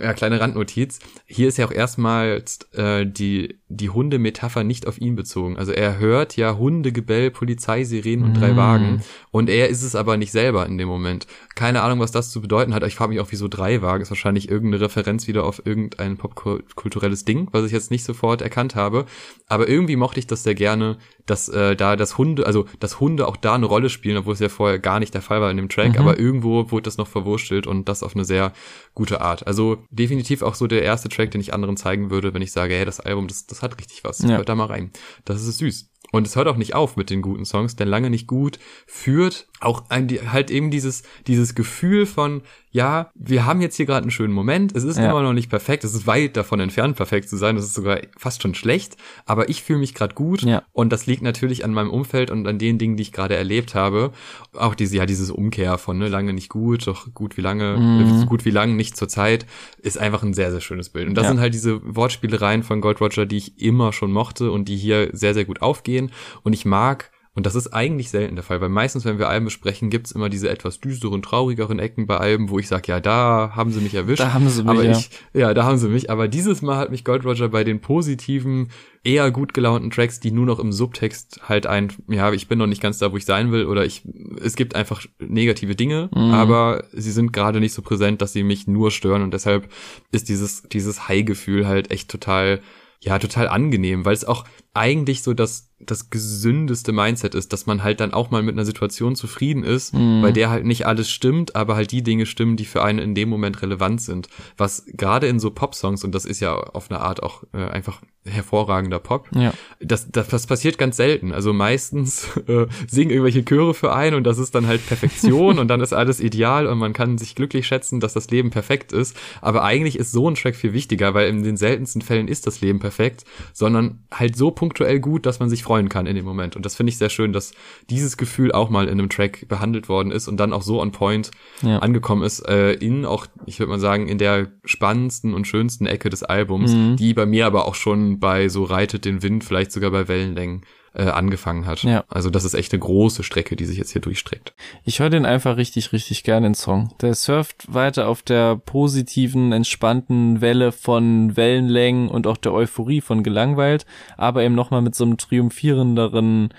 [0.00, 1.00] ja, kleine Randnotiz.
[1.26, 5.58] Hier ist ja auch erstmals äh, die, die Hundemetapher nicht auf ihn bezogen.
[5.58, 8.56] Also er hört ja Hundegebell, Polizeisirenen und drei mm.
[8.56, 11.26] Wagen und er ist es aber nicht selber in dem Moment.
[11.54, 12.86] Keine Ahnung, was das zu bedeuten hat.
[12.86, 17.26] Ich frage mich auch, wieso drei Wagen ist wahrscheinlich irgendeine Referenz wieder auf irgendein popkulturelles
[17.26, 19.04] Ding, was ich jetzt nicht sofort erkannt habe.
[19.48, 20.96] Aber irgendwie mochte ich das sehr gerne,
[21.26, 24.40] dass äh, da das Hunde, also dass Hunde auch da eine Rolle spielen, obwohl es
[24.40, 25.98] ja vorher gar nicht der Fall war in dem Track, mhm.
[25.98, 28.52] aber irgendwo wurde das noch verwurschtelt und das auf eine sehr
[28.94, 29.46] gute Art.
[29.46, 32.74] Also definitiv auch so der erste Track, den ich anderen zeigen würde, wenn ich sage,
[32.74, 34.20] hey, das Album, das, das hat richtig was.
[34.20, 34.36] Ja.
[34.36, 34.90] Hört da mal rein.
[35.24, 35.90] Das ist süß.
[36.12, 39.47] Und es hört auch nicht auf mit den guten Songs, denn lange nicht gut führt
[39.60, 44.10] auch ein, halt eben dieses, dieses Gefühl von, ja, wir haben jetzt hier gerade einen
[44.10, 45.10] schönen Moment, es ist ja.
[45.10, 47.98] immer noch nicht perfekt, es ist weit davon entfernt, perfekt zu sein, das ist sogar
[48.16, 48.96] fast schon schlecht,
[49.26, 50.62] aber ich fühle mich gerade gut ja.
[50.72, 53.74] und das liegt natürlich an meinem Umfeld und an den Dingen, die ich gerade erlebt
[53.74, 54.12] habe.
[54.52, 58.26] Auch diese, ja, dieses Umkehr von, ne, lange nicht gut, doch gut wie lange, mhm.
[58.26, 59.46] gut wie lang, nicht zur Zeit,
[59.82, 61.08] ist einfach ein sehr, sehr schönes Bild.
[61.08, 61.30] Und das ja.
[61.30, 65.08] sind halt diese Wortspielereien von Gold Roger, die ich immer schon mochte und die hier
[65.12, 68.68] sehr, sehr gut aufgehen und ich mag und das ist eigentlich selten der Fall, weil
[68.68, 72.58] meistens, wenn wir Alben besprechen, gibt's immer diese etwas düsteren, traurigeren Ecken bei Alben, wo
[72.58, 74.18] ich sage, ja, da haben sie mich erwischt.
[74.18, 74.90] Da haben sie mich, aber ja.
[74.90, 76.10] Ich, ja, da haben sie mich.
[76.10, 78.72] Aber dieses Mal hat mich Gold Roger bei den positiven,
[79.04, 82.66] eher gut gelaunten Tracks, die nur noch im Subtext halt ein, ja, ich bin noch
[82.66, 84.02] nicht ganz da, wo ich sein will, oder ich,
[84.42, 86.34] es gibt einfach negative Dinge, mhm.
[86.34, 89.68] aber sie sind gerade nicht so präsent, dass sie mich nur stören und deshalb
[90.10, 92.58] ist dieses, dieses High-Gefühl halt echt total
[93.00, 97.82] ja, total angenehm, weil es auch, eigentlich so das, das gesündeste Mindset ist, dass man
[97.82, 100.22] halt dann auch mal mit einer Situation zufrieden ist, mhm.
[100.22, 103.14] bei der halt nicht alles stimmt, aber halt die Dinge stimmen, die für einen in
[103.14, 104.28] dem Moment relevant sind.
[104.56, 108.00] Was gerade in so Pop-Songs, und das ist ja auf eine Art auch äh, einfach
[108.24, 109.52] hervorragender Pop, ja.
[109.80, 111.32] das, das, das passiert ganz selten.
[111.32, 115.68] Also meistens äh, singen irgendwelche Chöre für einen und das ist dann halt Perfektion und
[115.68, 119.16] dann ist alles ideal und man kann sich glücklich schätzen, dass das Leben perfekt ist.
[119.40, 122.60] Aber eigentlich ist so ein Track viel wichtiger, weil in den seltensten Fällen ist das
[122.60, 126.54] Leben perfekt, sondern halt so punktuell gut, dass man sich freuen kann in dem Moment.
[126.54, 127.52] Und das finde ich sehr schön, dass
[127.88, 130.92] dieses Gefühl auch mal in einem Track behandelt worden ist und dann auch so on
[130.92, 131.30] point
[131.62, 131.78] ja.
[131.78, 136.10] angekommen ist, äh, in auch, ich würde mal sagen, in der spannendsten und schönsten Ecke
[136.10, 136.96] des Albums, mhm.
[136.96, 140.62] die bei mir aber auch schon bei so Reitet den Wind, vielleicht sogar bei Wellenlängen
[140.98, 141.84] äh, angefangen hat.
[141.84, 142.04] Ja.
[142.08, 144.52] Also das ist echt eine große Strecke, die sich jetzt hier durchstreckt.
[144.84, 146.92] Ich höre den einfach richtig, richtig gerne, den Song.
[147.00, 153.22] Der surft weiter auf der positiven, entspannten Welle von Wellenlängen und auch der Euphorie von
[153.22, 153.86] Gelangweilt,
[154.16, 156.50] aber eben nochmal mit so einem triumphierenderen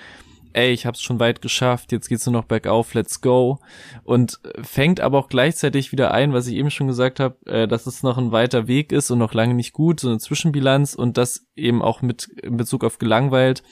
[0.53, 3.59] ey, ich hab's schon weit geschafft, jetzt geht's nur noch bergauf, let's go.
[4.03, 7.87] Und fängt aber auch gleichzeitig wieder ein, was ich eben schon gesagt habe, äh, dass
[7.87, 11.17] es noch ein weiter Weg ist und noch lange nicht gut, so eine Zwischenbilanz und
[11.17, 13.63] das eben auch mit in Bezug auf gelangweilt,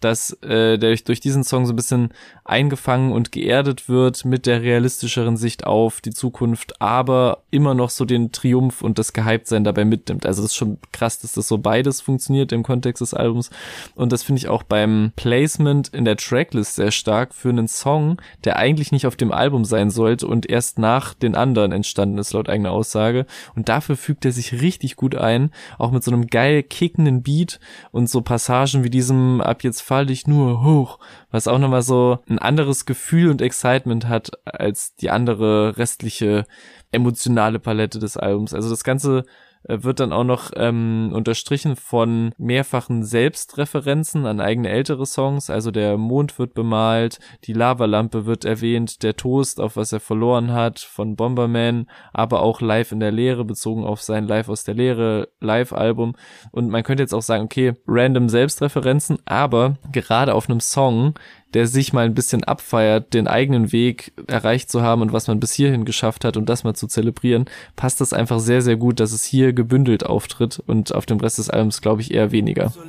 [0.00, 2.12] dass äh, der durch diesen Song so ein bisschen
[2.44, 8.04] eingefangen und geerdet wird mit der realistischeren Sicht auf die Zukunft, aber immer noch so
[8.04, 10.26] den Triumph und das Gehyptsein dabei mitnimmt.
[10.26, 13.50] Also das ist schon krass, dass das so beides funktioniert im Kontext des Albums
[13.94, 18.20] und das finde ich auch beim Placement in der Tracklist sehr stark für einen Song,
[18.44, 22.32] der eigentlich nicht auf dem Album sein sollte und erst nach den anderen entstanden ist,
[22.32, 23.26] laut eigener Aussage.
[23.54, 27.60] Und dafür fügt er sich richtig gut ein, auch mit so einem geil kickenden Beat
[27.90, 30.98] und so Passagen wie diesem Ab jetzt fall dich nur hoch,
[31.30, 36.44] was auch nochmal so ein anderes Gefühl und Excitement hat als die andere restliche
[36.92, 38.52] emotionale Palette des Albums.
[38.52, 39.24] Also das Ganze
[39.68, 45.50] wird dann auch noch ähm, unterstrichen von mehrfachen Selbstreferenzen an eigene ältere Songs.
[45.50, 50.52] Also der Mond wird bemalt, die Lavalampe wird erwähnt, der Toast, auf was er verloren
[50.52, 54.74] hat, von Bomberman, aber auch Live in der Lehre, bezogen auf sein Live aus der
[54.74, 56.14] Lehre Live-Album.
[56.52, 61.14] Und man könnte jetzt auch sagen, okay, random Selbstreferenzen, aber gerade auf einem Song,
[61.56, 65.40] der sich mal ein bisschen abfeiert, den eigenen Weg erreicht zu haben und was man
[65.40, 67.46] bis hierhin geschafft hat und das mal zu zelebrieren,
[67.76, 71.38] passt das einfach sehr, sehr gut, dass es hier gebündelt auftritt und auf dem Rest
[71.38, 72.68] des Albums glaube ich eher weniger.
[72.68, 72.82] So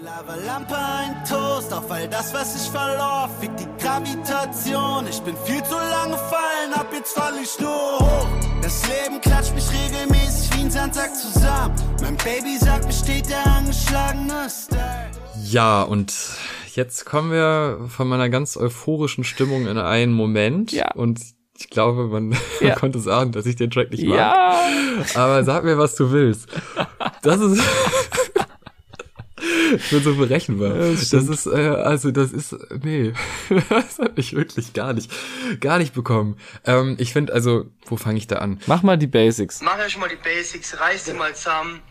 [1.87, 5.07] weil das, was ich verlor, fickt die Gravitation.
[5.09, 8.27] Ich bin viel zu lange fallen, ab jetzt fall ich nur hoch.
[8.61, 11.73] Das Leben klatscht mich regelmäßig wie ein Sandsack zusammen.
[12.01, 15.11] Mein Baby sagt, mir steht der angeschlagene Style.
[15.45, 16.13] Ja, und
[16.77, 20.71] jetzt kommen wir von meiner ganz euphorischen Stimmung in einen Moment.
[20.71, 20.91] Ja.
[20.93, 21.19] Und
[21.57, 22.75] ich glaube, man, ja.
[22.75, 24.17] konnte sagen, dass ich den Track nicht mag.
[24.17, 24.61] Ja.
[25.15, 26.47] Aber sag mir, was du willst.
[27.23, 27.59] Das ist.
[29.75, 30.75] ich bin so berechenbar.
[30.75, 33.11] Ja, das, das, ist, äh, also das ist, nee,
[33.69, 35.11] das hat ich wirklich gar nicht,
[35.59, 36.37] gar nicht bekommen.
[36.63, 38.59] Ähm, ich finde, also, wo fange ich da an?
[38.67, 39.61] Mach mal die Basics.
[39.61, 41.81] Mach ja schon mal die Basics, reiß die mal zusammen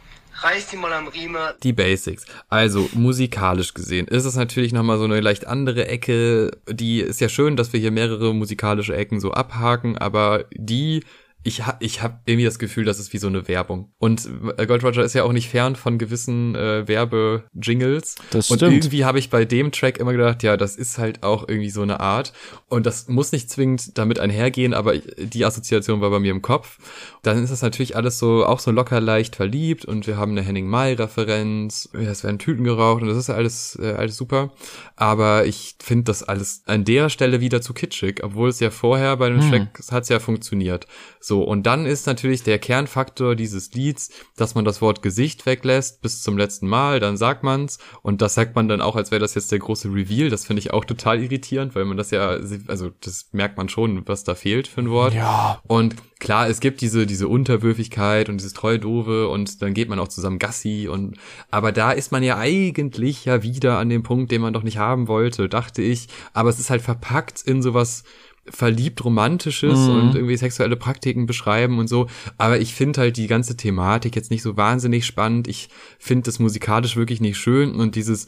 [0.43, 1.43] reiß die mal am Riemen.
[1.63, 2.25] Die Basics.
[2.49, 6.51] Also musikalisch gesehen ist es natürlich nochmal so eine leicht andere Ecke.
[6.69, 11.05] Die ist ja schön, dass wir hier mehrere musikalische Ecken so abhaken, aber die
[11.47, 13.93] ich hab, ich hab irgendwie das Gefühl, das ist wie so eine Werbung.
[13.99, 18.17] Und äh, Gold Roger ist ja auch nicht fern von gewissen äh, Werbe-Jingles.
[18.31, 18.63] Das stimmt.
[18.63, 21.71] Und irgendwie habe ich bei dem Track immer gedacht, ja, das ist halt auch irgendwie
[21.71, 22.33] so eine Art.
[22.69, 26.79] Und das muss nicht zwingend damit einhergehen, aber die Assoziation war bei mir im Kopf.
[27.23, 30.43] Dann ist das natürlich alles so, auch so locker leicht verliebt und wir haben eine
[30.43, 31.89] Henning Mai-Referenz.
[31.93, 34.53] Es werden Tüten geraucht und das ist alles, äh, alles super.
[34.97, 39.17] Aber ich finde das alles an der Stelle wieder zu kitschig, obwohl es ja vorher
[39.19, 39.51] bei dem hm.
[39.51, 40.87] Track hat's ja funktioniert.
[41.21, 46.01] So, und dann ist natürlich der Kernfaktor dieses Lieds, dass man das Wort Gesicht weglässt
[46.01, 49.21] bis zum letzten Mal, dann sagt man's und das sagt man dann auch, als wäre
[49.21, 50.31] das jetzt der große Reveal.
[50.31, 54.09] Das finde ich auch total irritierend, weil man das ja, also das merkt man schon,
[54.09, 55.13] was da fehlt für ein Wort.
[55.15, 55.61] Ja.
[55.67, 59.99] Und klar, es gibt diese, diese Unterwürfigkeit und dieses treu doofe und dann geht man
[59.99, 61.17] auch zusammen Gassi und,
[61.51, 64.79] aber da ist man ja eigentlich ja wieder an dem Punkt, den man doch nicht
[64.79, 66.09] haben wollte, dachte ich.
[66.33, 68.05] Aber es ist halt verpackt in sowas,
[68.49, 69.95] verliebt romantisches mhm.
[69.95, 72.07] und irgendwie sexuelle Praktiken beschreiben und so.
[72.39, 75.49] Aber ich finde halt die ganze Thematik jetzt nicht so wahnsinnig spannend.
[75.49, 78.27] Ich finde das musikalisch wirklich nicht schön und dieses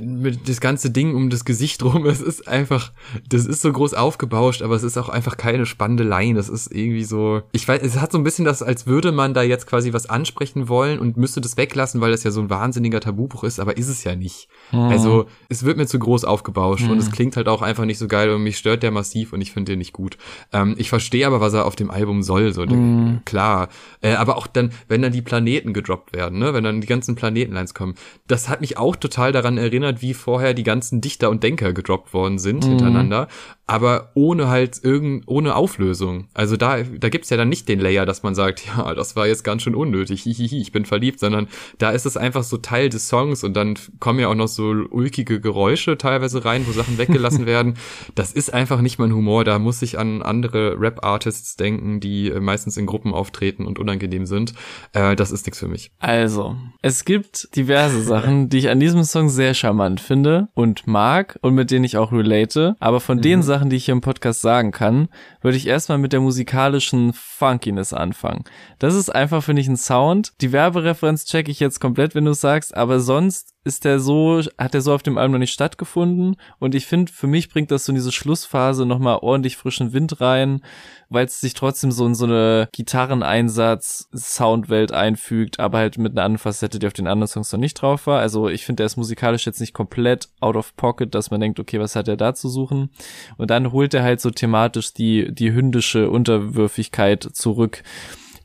[0.00, 2.92] mit das ganze Ding um das Gesicht rum, es ist einfach,
[3.28, 6.34] das ist so groß aufgebauscht, aber es ist auch einfach keine spannende Line.
[6.34, 9.34] Das ist irgendwie so, ich weiß, es hat so ein bisschen das, als würde man
[9.34, 12.50] da jetzt quasi was ansprechen wollen und müsste das weglassen, weil das ja so ein
[12.50, 14.48] wahnsinniger Tabubuch ist, aber ist es ja nicht.
[14.72, 14.78] Mhm.
[14.80, 16.92] Also, es wird mir zu groß aufgebauscht mhm.
[16.92, 19.40] und es klingt halt auch einfach nicht so geil und mich stört der massiv und
[19.40, 20.16] ich finde den nicht gut.
[20.52, 23.20] Ähm, ich verstehe aber, was er auf dem Album soll, so, mhm.
[23.24, 23.68] klar.
[24.00, 27.14] Äh, aber auch dann, wenn dann die Planeten gedroppt werden, ne, wenn dann die ganzen
[27.14, 27.94] Planetenlines kommen,
[28.26, 31.72] das hat mich auch total daran erinnert, erinnert, wie vorher die ganzen Dichter und Denker
[31.72, 32.70] gedroppt worden sind mhm.
[32.70, 33.28] hintereinander,
[33.66, 36.28] aber ohne halt irgend, ohne Auflösung.
[36.34, 39.26] Also da, da gibt's ja dann nicht den Layer, dass man sagt, ja, das war
[39.26, 41.48] jetzt ganz schön unnötig, hihihi, ich bin verliebt, sondern
[41.78, 44.74] da ist es einfach so Teil des Songs und dann kommen ja auch noch so
[44.90, 47.74] ulkige Geräusche teilweise rein, wo Sachen weggelassen werden.
[48.14, 52.76] Das ist einfach nicht mein Humor, da muss ich an andere Rap-Artists denken, die meistens
[52.76, 54.54] in Gruppen auftreten und unangenehm sind.
[54.92, 55.90] Äh, das ist nichts für mich.
[56.00, 61.38] Also, es gibt diverse Sachen, die ich an diesem Song sehr charmant finde und mag
[61.40, 63.22] und mit denen ich auch relate, aber von mhm.
[63.22, 65.08] den Sachen, die ich hier im Podcast sagen kann,
[65.40, 68.44] würde ich erstmal mit der musikalischen Funkiness anfangen.
[68.78, 70.32] Das ist einfach, finde ich, ein Sound.
[70.40, 74.74] Die Werbereferenz checke ich jetzt komplett, wenn du sagst, aber sonst ist der so, hat
[74.74, 77.86] der so auf dem Album noch nicht stattgefunden und ich finde, für mich bringt das
[77.86, 80.60] so in diese Schlussphase nochmal ordentlich frischen Wind rein,
[81.08, 86.24] weil es sich trotzdem so in so eine Gitarreneinsatz Soundwelt einfügt, aber halt mit einer
[86.24, 88.20] anderen Facette, die auf den anderen Songs noch nicht drauf war.
[88.20, 91.58] Also ich finde, der ist musikalisch jetzt nicht komplett out of pocket, dass man denkt,
[91.58, 92.90] okay, was hat er da zu suchen?
[93.38, 97.82] Und dann holt er halt so thematisch die, die hündische Unterwürfigkeit zurück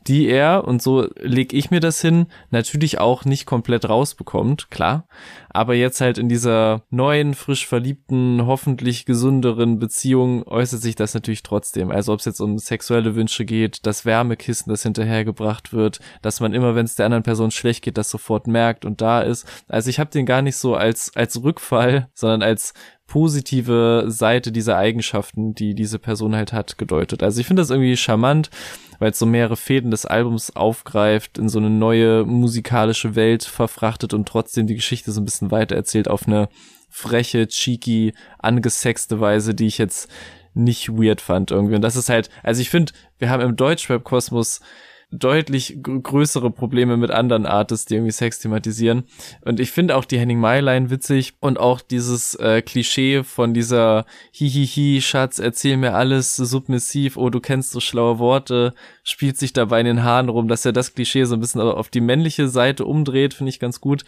[0.06, 5.06] die er, und so leg ich mir das hin, natürlich auch nicht komplett rausbekommt, klar.
[5.50, 11.42] Aber jetzt halt in dieser neuen, frisch verliebten, hoffentlich gesünderen Beziehung äußert sich das natürlich
[11.42, 11.90] trotzdem.
[11.90, 16.54] Also ob es jetzt um sexuelle Wünsche geht, das Wärmekissen, das hinterhergebracht wird, dass man
[16.54, 19.46] immer, wenn es der anderen Person schlecht geht, das sofort merkt und da ist.
[19.68, 22.72] Also ich habe den gar nicht so als, als Rückfall, sondern als
[23.10, 27.22] positive Seite dieser Eigenschaften, die diese Person halt hat, gedeutet.
[27.22, 28.50] Also ich finde das irgendwie charmant
[29.00, 34.14] weil es so mehrere Fäden des Albums aufgreift, in so eine neue musikalische Welt verfrachtet
[34.14, 36.48] und trotzdem die Geschichte so ein bisschen weiter erzählt auf eine
[36.90, 40.08] freche, cheeky, angesexte Weise, die ich jetzt
[40.52, 41.76] nicht weird fand irgendwie.
[41.76, 44.60] Und das ist halt, also ich finde, wir haben im Deutschrap-Kosmos
[45.10, 49.04] deutlich größere Probleme mit anderen Artists, die irgendwie Sex thematisieren.
[49.44, 54.04] Und ich finde auch die Henning Mai-Line witzig und auch dieses äh, Klischee von dieser
[54.32, 59.80] Hihihi, Schatz, erzähl mir alles, submissiv, oh, du kennst so schlaue Worte, spielt sich dabei
[59.80, 62.84] in den Haaren rum, dass er das Klischee so ein bisschen auf die männliche Seite
[62.84, 64.04] umdreht, finde ich ganz gut.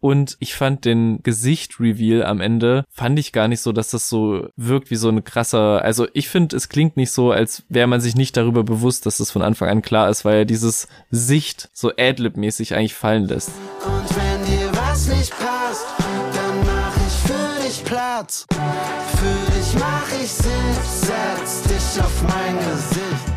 [0.00, 4.48] Und ich fand den Gesicht-Reveal am Ende, fand ich gar nicht so, dass das so
[4.56, 8.00] wirkt wie so ein krasser, also ich finde, es klingt nicht so, als wäre man
[8.00, 11.68] sich nicht darüber bewusst, dass das von Anfang an klar ist, weil er dieses Sicht
[11.72, 13.50] so Adlib-mäßig eigentlich fallen lässt.
[13.84, 18.46] Und wenn dir was nicht passt, dann mach ich für dich Platz.
[18.50, 23.36] Für dich mach ich Sitz, setz dich auf mein Gesicht.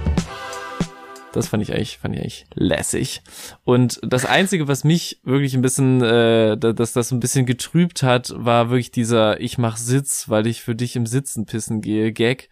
[1.31, 3.21] Das fand ich eigentlich, fand ich eigentlich lässig.
[3.63, 8.33] Und das Einzige, was mich wirklich ein bisschen, äh, dass das ein bisschen getrübt hat,
[8.35, 12.49] war wirklich dieser Ich mach Sitz, weil ich für dich im Sitzen pissen gehe, Gag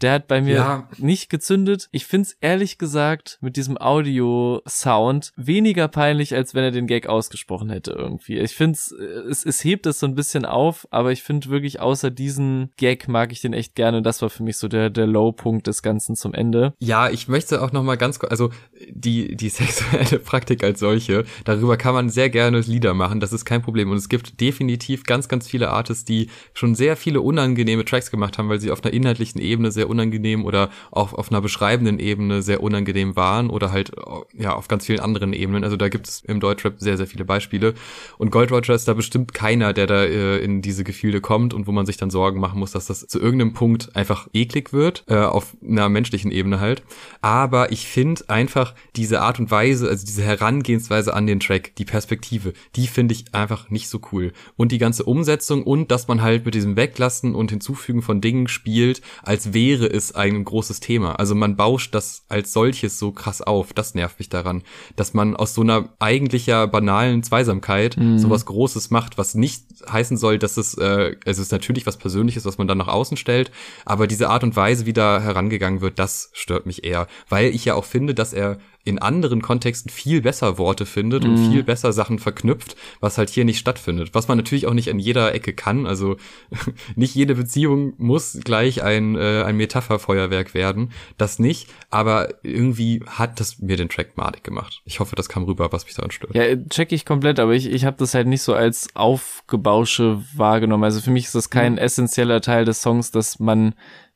[0.00, 0.88] der hat bei mir ja.
[0.98, 1.88] nicht gezündet.
[1.92, 7.70] Ich find's ehrlich gesagt mit diesem Audio-Sound weniger peinlich, als wenn er den Gag ausgesprochen
[7.70, 8.38] hätte irgendwie.
[8.38, 11.80] Ich find's, äh, es, es hebt es so ein bisschen auf, aber ich finde wirklich
[11.80, 14.02] außer diesen Gag mag ich den echt gerne.
[14.02, 16.74] Das war für mich so der, der Low-Punkt des Ganzen zum Ende.
[16.80, 18.50] Ja, ich möchte auch noch mal ganz kurz, also
[18.90, 23.20] die, die sexuelle Praktik als solche, darüber kann man sehr gerne Lieder machen.
[23.20, 23.90] Das ist kein Problem.
[23.90, 28.38] Und es gibt definitiv ganz, ganz viele Artists, die schon sehr viele unangenehme Tracks gemacht
[28.38, 31.98] haben, weil sie auf einer inhaltlichen Ebene sehr sehr unangenehm oder auch auf einer beschreibenden
[31.98, 33.92] Ebene sehr unangenehm waren oder halt
[34.32, 35.62] ja auf ganz vielen anderen Ebenen.
[35.62, 37.74] Also da gibt es im Deutschrap sehr, sehr viele Beispiele.
[38.18, 41.66] Und Gold Roger ist da bestimmt keiner, der da äh, in diese Gefilde kommt und
[41.66, 45.04] wo man sich dann Sorgen machen muss, dass das zu irgendeinem Punkt einfach eklig wird,
[45.08, 46.82] äh, auf einer menschlichen Ebene halt.
[47.20, 51.84] Aber ich finde einfach diese Art und Weise, also diese Herangehensweise an den Track, die
[51.84, 54.32] Perspektive, die finde ich einfach nicht so cool.
[54.56, 58.48] Und die ganze Umsetzung und dass man halt mit diesem Weglassen und Hinzufügen von Dingen
[58.48, 61.18] spielt, als wäre wäre es ein großes Thema.
[61.18, 63.72] Also man bauscht das als solches so krass auf.
[63.72, 64.62] Das nervt mich daran,
[64.96, 68.18] dass man aus so einer eigentlich ja banalen Zweisamkeit mhm.
[68.18, 72.44] sowas Großes macht, was nicht heißen soll, dass es, äh, es ist natürlich was Persönliches,
[72.44, 73.50] was man dann nach außen stellt,
[73.84, 77.64] aber diese Art und Weise, wie da herangegangen wird, das stört mich eher, weil ich
[77.64, 81.50] ja auch finde, dass er in anderen Kontexten viel besser Worte findet und mhm.
[81.50, 84.10] viel besser Sachen verknüpft, was halt hier nicht stattfindet.
[84.12, 85.86] Was man natürlich auch nicht an jeder Ecke kann.
[85.86, 86.16] Also
[86.94, 90.92] nicht jede Beziehung muss gleich ein, äh, ein Metapherfeuerwerk werden.
[91.16, 91.68] Das nicht.
[91.88, 94.82] Aber irgendwie hat das mir den Track madig gemacht.
[94.84, 96.34] Ich hoffe, das kam rüber, was mich daran stört.
[96.34, 100.84] Ja, check ich komplett, aber ich, ich habe das halt nicht so als Aufgebausche wahrgenommen.
[100.84, 101.78] Also für mich ist das kein mhm.
[101.78, 103.74] essentieller Teil des Songs, dass man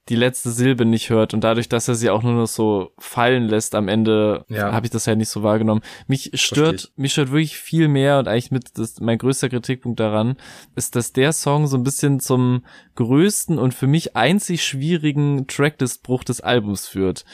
[0.09, 3.45] die letzte Silbe nicht hört und dadurch, dass er sie auch nur noch so fallen
[3.45, 4.73] lässt am Ende, ja.
[4.73, 5.83] habe ich das halt nicht so wahrgenommen.
[6.07, 10.37] Mich stört, mich stört wirklich viel mehr und eigentlich mit das, mein größter Kritikpunkt daran
[10.77, 15.79] ist, dass der Song so ein bisschen zum größten und für mich einzig schwierigen Track
[15.79, 16.01] des
[16.41, 17.25] Albums führt.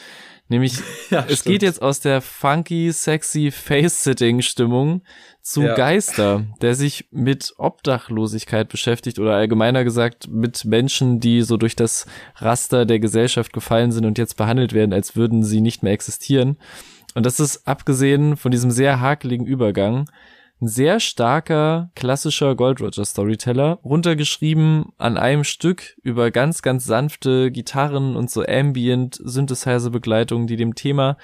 [0.47, 5.01] Nämlich, ja, es geht jetzt aus der funky, sexy Face-Sitting-Stimmung
[5.45, 5.75] zu Ja.
[5.75, 12.07] Geister, der sich mit Obdachlosigkeit beschäftigt oder allgemeiner gesagt mit Menschen, die so durch das
[12.37, 16.57] Raster der Gesellschaft gefallen sind und jetzt behandelt werden, als würden sie nicht mehr existieren.
[17.13, 20.09] Und das ist abgesehen von diesem sehr hakeligen Übergang
[20.61, 27.51] ein sehr starker, klassischer Gold Roger Storyteller, runtergeschrieben an einem Stück über ganz, ganz sanfte
[27.51, 31.17] Gitarren und so Ambient Synthesizer Begleitungen, die dem Thema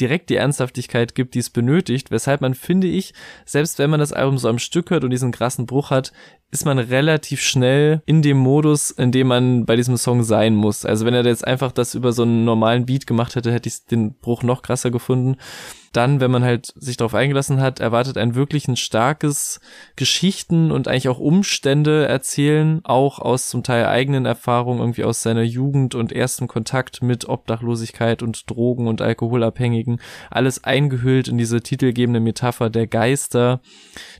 [0.00, 3.12] direkt die Ernsthaftigkeit gibt, die es benötigt, weshalb man, finde ich,
[3.44, 6.12] selbst wenn man das Album so am Stück hört und diesen krassen Bruch hat,
[6.50, 10.86] ist man relativ schnell in dem Modus, in dem man bei diesem Song sein muss.
[10.86, 13.84] Also wenn er jetzt einfach das über so einen normalen Beat gemacht hätte, hätte ich
[13.84, 15.36] den Bruch noch krasser gefunden.
[15.92, 19.60] Dann, wenn man halt sich darauf eingelassen hat, erwartet ein wirklich ein starkes
[19.96, 25.42] Geschichten und eigentlich auch Umstände erzählen, auch aus zum Teil eigenen Erfahrungen, irgendwie aus seiner
[25.42, 30.00] Jugend und erstem Kontakt mit Obdachlosigkeit und Drogen und Alkoholabhängigen.
[30.30, 33.60] Alles eingehüllt in diese titelgebende Metapher der Geister,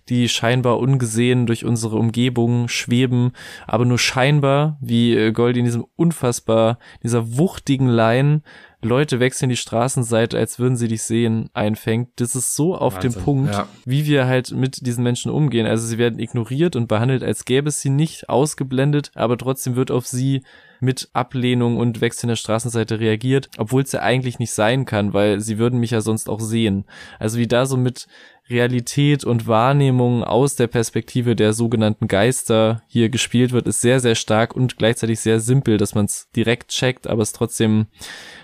[0.08, 3.30] die scheinbar ungesehen durch unsere Umgebung schweben,
[3.68, 8.42] aber nur scheinbar, wie äh, Goldie in diesem unfassbar, dieser wuchtigen Line
[8.82, 12.08] Leute wechseln die Straßenseite, als würden sie dich sehen, einfängt.
[12.16, 13.68] Das ist so auf Wahnsinn, dem Punkt, ja.
[13.84, 15.66] wie wir halt mit diesen Menschen umgehen.
[15.66, 19.90] Also sie werden ignoriert und behandelt, als gäbe es sie nicht, ausgeblendet, aber trotzdem wird
[19.90, 20.42] auf sie
[20.80, 25.40] mit Ablehnung und Wechsel der Straßenseite reagiert, obwohl es ja eigentlich nicht sein kann, weil
[25.40, 26.86] sie würden mich ja sonst auch sehen.
[27.18, 28.06] Also wie da so mit
[28.50, 34.14] Realität und Wahrnehmung aus der Perspektive der sogenannten Geister hier gespielt wird, ist sehr, sehr
[34.14, 37.86] stark und gleichzeitig sehr simpel, dass man es direkt checkt, aber es trotzdem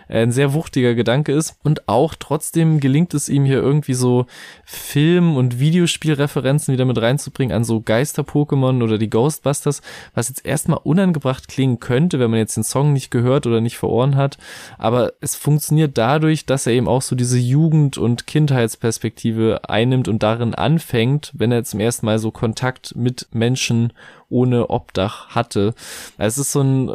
[0.09, 1.57] äh, ein sehr wuchtiger Gedanke ist.
[1.62, 4.26] Und auch trotzdem gelingt es ihm hier irgendwie so
[4.64, 9.82] Film- und Videospielreferenzen wieder mit reinzubringen an so Geister-Pokémon oder die Ghostbusters,
[10.14, 13.78] was jetzt erstmal unangebracht klingen könnte, wenn man jetzt den Song nicht gehört oder nicht
[13.78, 14.38] vor Ohren hat.
[14.78, 20.22] Aber es funktioniert dadurch, dass er eben auch so diese Jugend- und Kindheitsperspektive einnimmt und
[20.22, 23.92] darin anfängt, wenn er zum ersten Mal so Kontakt mit Menschen
[24.28, 25.74] ohne Obdach hatte.
[26.18, 26.94] Es ist so ein,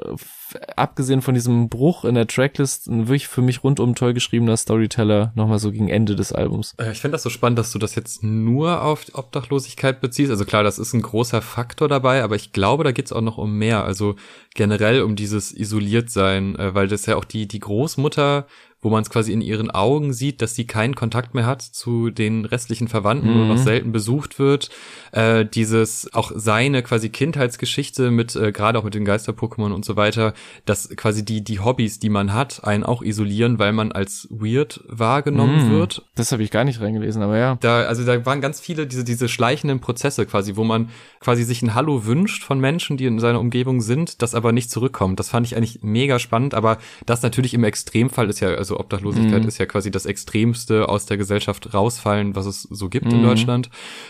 [0.75, 5.31] abgesehen von diesem Bruch in der Tracklist, ein wirklich für mich rundum toll geschriebener Storyteller,
[5.35, 6.75] nochmal so gegen Ende des Albums.
[6.77, 10.31] Äh, Ich finde das so spannend, dass du das jetzt nur auf Obdachlosigkeit beziehst.
[10.31, 13.37] Also klar, das ist ein großer Faktor dabei, aber ich glaube, da geht's auch noch
[13.37, 13.83] um mehr.
[13.83, 14.15] Also
[14.53, 18.45] generell um dieses Isoliertsein, äh, weil das ja auch die, die Großmutter,
[18.81, 22.09] wo man es quasi in ihren Augen sieht, dass sie keinen Kontakt mehr hat zu
[22.09, 23.49] den restlichen Verwandten, nur Mhm.
[23.49, 24.69] noch selten besucht wird.
[25.11, 29.95] Äh, dieses, auch seine quasi Kindheitsgeschichte mit, äh, gerade auch mit den Geister-Pokémon und so
[29.95, 30.33] weiter,
[30.65, 34.81] dass quasi die, die Hobbys, die man hat, einen auch isolieren, weil man als weird
[34.87, 35.71] wahrgenommen Mhm.
[35.71, 37.57] wird Das habe ich gar nicht reingelesen, aber ja.
[37.61, 41.61] da, also da waren ganz viele diese, diese schleichenden Prozesse quasi, wo man quasi sich
[41.61, 45.19] ein Hallo wünscht von Menschen, die in seiner Umgebung sind, das aber nicht zurückkommt.
[45.19, 49.41] Das fand ich eigentlich mega spannend, aber das natürlich im Extremfall ist ja, also Obdachlosigkeit
[49.43, 49.47] Mhm.
[49.47, 53.25] ist ja quasi das Extremste aus der Gesellschaft rausfallen, was es so gibt in Mhm.
[53.25, 53.69] Deutschland.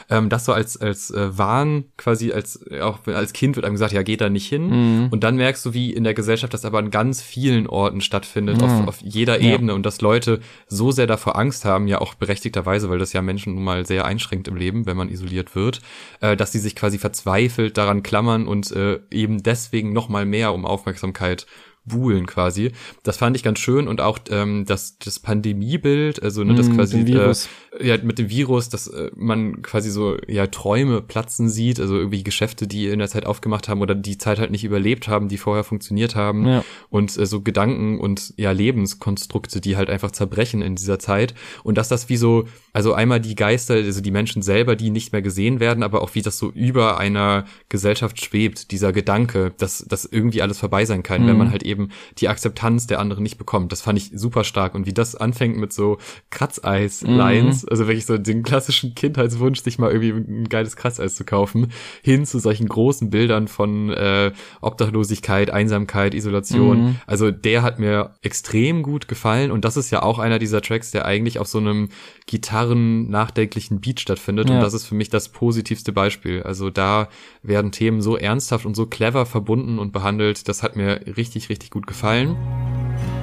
[0.09, 3.93] Ähm, das so als, als äh, Wahn quasi, als, auch als Kind wird einem gesagt,
[3.93, 4.67] ja, geht da nicht hin.
[5.03, 5.07] Mhm.
[5.11, 8.57] Und dann merkst du, wie in der Gesellschaft das aber an ganz vielen Orten stattfindet,
[8.57, 8.63] Mhm.
[8.63, 9.53] auf, auf jeder Ja.
[9.53, 13.21] Ebene und dass Leute so sehr davor Angst haben, ja auch berechtigterweise, weil das ja
[13.21, 15.81] Menschen nun mal sehr einschränkt im Leben, wenn man isoliert wird,
[16.19, 20.53] äh, dass sie sich quasi verzweifelt daran klammern und äh, eben deswegen noch mal mehr
[20.53, 21.45] um Aufmerksamkeit
[21.85, 22.71] buhlen quasi.
[23.03, 26.73] Das fand ich ganz schön und auch ähm, das, das Pandemiebild, also ne, das Mhm,
[26.75, 27.01] quasi.
[27.01, 27.33] Äh,
[27.81, 32.23] ja, mit dem Virus, dass äh, man quasi so ja Träume platzen sieht, also irgendwie
[32.23, 35.37] Geschäfte, die in der Zeit aufgemacht haben oder die Zeit halt nicht überlebt haben, die
[35.37, 36.63] vorher funktioniert haben Ja.
[36.89, 41.77] und äh, so Gedanken und ja Lebenskonstrukte, die halt einfach zerbrechen in dieser Zeit und
[41.77, 45.21] dass das wie so also einmal die Geister, also die Menschen selber, die nicht mehr
[45.21, 50.05] gesehen werden, aber auch wie das so über einer Gesellschaft schwebt, dieser Gedanke, dass das
[50.05, 51.37] irgendwie alles vorbei sein kann, wenn Mhm.
[51.39, 53.71] man halt eben die Akzeptanz der anderen nicht bekommt.
[53.71, 55.97] Das fand ich super stark und wie das anfängt mit so
[56.29, 61.71] Kratzeis-Lines, also wirklich so den klassischen Kindheitswunsch, sich mal irgendwie ein geiles Kratzeis zu kaufen,
[62.03, 66.81] hin zu solchen großen Bildern von äh, Obdachlosigkeit, Einsamkeit, Isolation.
[66.83, 66.95] Mhm.
[67.07, 70.91] Also der hat mir extrem gut gefallen und das ist ja auch einer dieser Tracks,
[70.91, 71.89] der eigentlich auf so einem
[72.25, 74.55] Gitarren-nachdenklichen Beat stattfindet Ja.
[74.55, 76.43] und das ist für mich das positivste Beispiel.
[76.43, 77.07] Also da
[77.43, 81.60] werden Themen so ernsthaft und so clever verbunden und behandelt, das hat mir richtig, richtig
[81.69, 82.35] gut gefallen.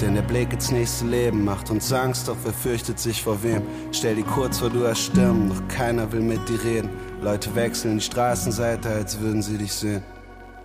[0.01, 3.63] Denn der Blick ins nächste Leben macht uns Angst, doch wer fürchtet sich vor wem?
[3.93, 6.91] Stell dir kurz vor, du erstürmen, doch keiner will mit dir reden.
[7.21, 10.03] Leute wechseln die Straßenseite, als würden sie dich sehen.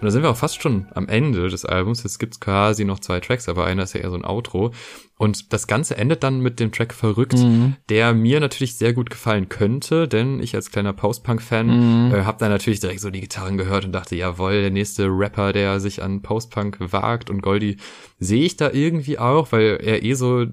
[0.03, 2.03] Und da sind wir auch fast schon am Ende des Albums.
[2.03, 4.71] Jetzt gibt's quasi noch zwei Tracks, aber einer ist ja eher so ein Outro.
[5.17, 7.75] Und das Ganze endet dann mit dem Track Verrückt, Mhm.
[7.89, 11.67] der mir natürlich sehr gut gefallen könnte, denn ich als kleiner Post-Punk-Fan
[12.07, 12.13] Mhm.
[12.13, 15.53] äh, habe da natürlich direkt so die Gitarren gehört und dachte, jawohl, der nächste Rapper,
[15.53, 17.77] der sich an Post-Punk wagt und Goldie
[18.23, 20.45] sehe ich da irgendwie auch, weil er eh so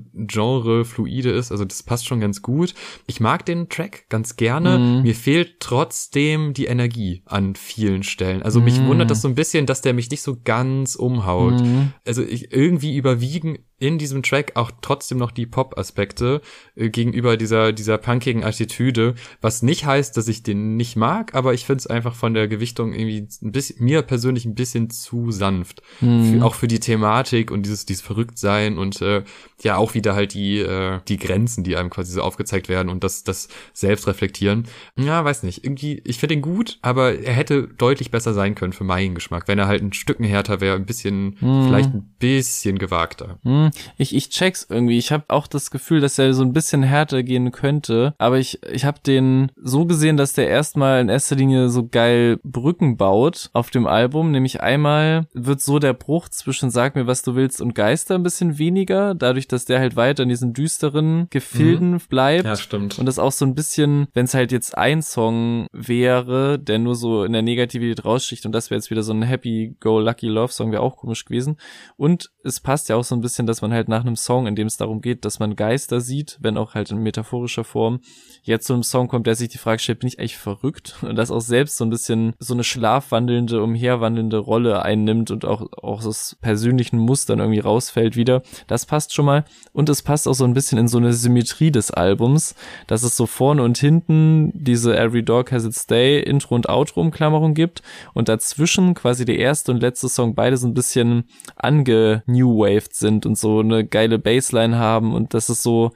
[0.45, 2.75] genre-fluide ist, also das passt schon ganz gut.
[3.07, 5.03] Ich mag den Track ganz gerne, Mhm.
[5.03, 8.43] mir fehlt trotzdem die Energie an vielen Stellen.
[8.43, 8.87] Also mich Mhm.
[8.89, 11.61] wundert das so ein bisschen, dass der mich nicht so ganz umhaut.
[11.61, 11.93] Mhm.
[12.07, 16.43] Also ich, irgendwie überwiegen in diesem Track auch trotzdem noch die Pop-Aspekte
[16.77, 21.55] äh, gegenüber dieser, dieser punkigen Attitüde, was nicht heißt, dass ich den nicht mag, aber
[21.55, 25.31] ich finde es einfach von der Gewichtung irgendwie ein bisschen, mir persönlich ein bisschen zu
[25.31, 25.81] sanft.
[26.03, 26.25] Mhm.
[26.41, 29.23] Für, auch für die Thematik und dieses, dieses Verrücktsein und äh,
[29.63, 33.05] ja auch wieder halt die, äh, die Grenzen, die einem quasi so aufgezeigt werden und
[33.05, 34.65] das, das Selbstreflektieren.
[34.97, 35.65] Ja, weiß nicht.
[35.65, 39.49] Irgendwie, ich finde ihn gut, aber er hätte deutlich besser sein können für meinen Geschmack,
[39.49, 41.67] wenn er halt ein Stücken härter wäre, ein bisschen, Mhm.
[41.67, 43.39] vielleicht ein bisschen gewagter.
[43.43, 44.99] Hm, ich, ich check's irgendwie.
[44.99, 48.15] Ich habe auch das Gefühl, dass er so ein bisschen härter gehen könnte.
[48.19, 52.39] Aber ich, ich habe den so gesehen, dass der erstmal in erster Linie so geil
[52.45, 54.31] Brücken baut auf dem Album.
[54.31, 58.23] Nämlich einmal wird so der Bruch zwischen Sag mir, was du willst und Geister ein
[58.23, 59.15] bisschen weniger.
[59.15, 62.45] Dadurch, dass der halt weiter in diesen düsteren Gefilden bleibt.
[62.61, 62.99] stimmt.
[62.99, 66.95] Und das auch so ein bisschen, wenn es halt jetzt ein Song wäre, der nur
[66.95, 70.29] so in der Negativität raussticht und das wäre jetzt wieder so ein Happy Go Lucky
[70.29, 71.57] Love Song, wäre auch komisch gewesen.
[71.97, 74.55] Und es passt ja auch so ein bisschen, dass man halt nach einem Song, in
[74.55, 78.01] dem es darum geht, dass man Geister sieht, wenn auch halt in metaphorischer Form,
[78.43, 80.97] jetzt zu einem Song kommt, der sich die Frage stellt, bin ich eigentlich verrückt?
[81.03, 85.61] Und das auch selbst so ein bisschen so eine schlafwandelnde, umherwandelnde Rolle einnimmt und auch,
[85.83, 86.99] auch aus persönlichen
[87.31, 88.43] Mustern irgendwie rausfällt wieder.
[88.67, 89.45] Das passt schon mal.
[89.73, 92.55] Und es passt auch so ein bisschen in so eine Symmetrie des Albums,
[92.87, 97.01] dass es so vorne und hinten diese Every Dog Has Its Day Intro und Outro
[97.01, 97.83] Umklammerung gibt
[98.15, 101.25] und dazwischen quasi der erste und letzte Song beide so ein bisschen
[101.57, 105.93] ange-new-waved sind und so eine geile Bassline haben und das ist so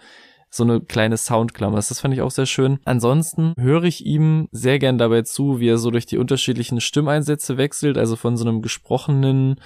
[0.57, 1.77] so eine kleine Soundklammer.
[1.77, 2.79] Das fand ich auch sehr schön.
[2.85, 7.57] Ansonsten höre ich ihm sehr gern dabei zu, wie er so durch die unterschiedlichen Stimmeinsätze
[7.57, 9.57] wechselt, also von so einem gesprochenen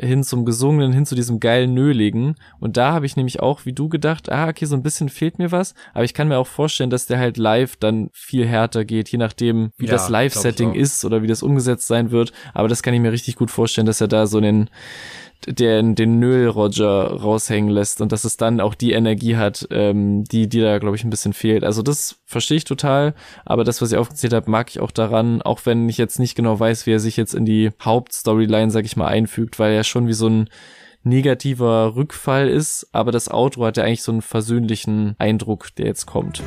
[0.00, 2.36] hin zum gesungenen, hin zu diesem geilen Nöligen.
[2.58, 5.38] Und da habe ich nämlich auch, wie du gedacht, ah, okay, so ein bisschen fehlt
[5.38, 5.74] mir was.
[5.94, 9.18] Aber ich kann mir auch vorstellen, dass der halt live dann viel härter geht, je
[9.18, 12.32] nachdem, wie Ja, das Live-Setting ist oder wie das umgesetzt sein wird.
[12.54, 14.38] Aber das kann ich mir richtig gut vorstellen, dass er da so
[15.46, 20.24] den, den, den Nöl-Roger raushängen lässt und dass es dann auch die Energie hat, ähm,
[20.24, 21.64] die, die da, glaube ich, ein bisschen fehlt.
[21.64, 23.14] Also das verstehe ich total,
[23.44, 26.34] aber das, was ich aufgezählt habe, mag ich auch daran, auch wenn ich jetzt nicht
[26.34, 29.84] genau weiß, wie er sich jetzt in die Hauptstoryline, sag ich mal, einfügt, weil er
[29.84, 30.48] schon wie so ein
[31.02, 36.06] negativer Rückfall ist, aber das Outro hat ja eigentlich so einen versöhnlichen Eindruck, der jetzt
[36.06, 36.42] kommt.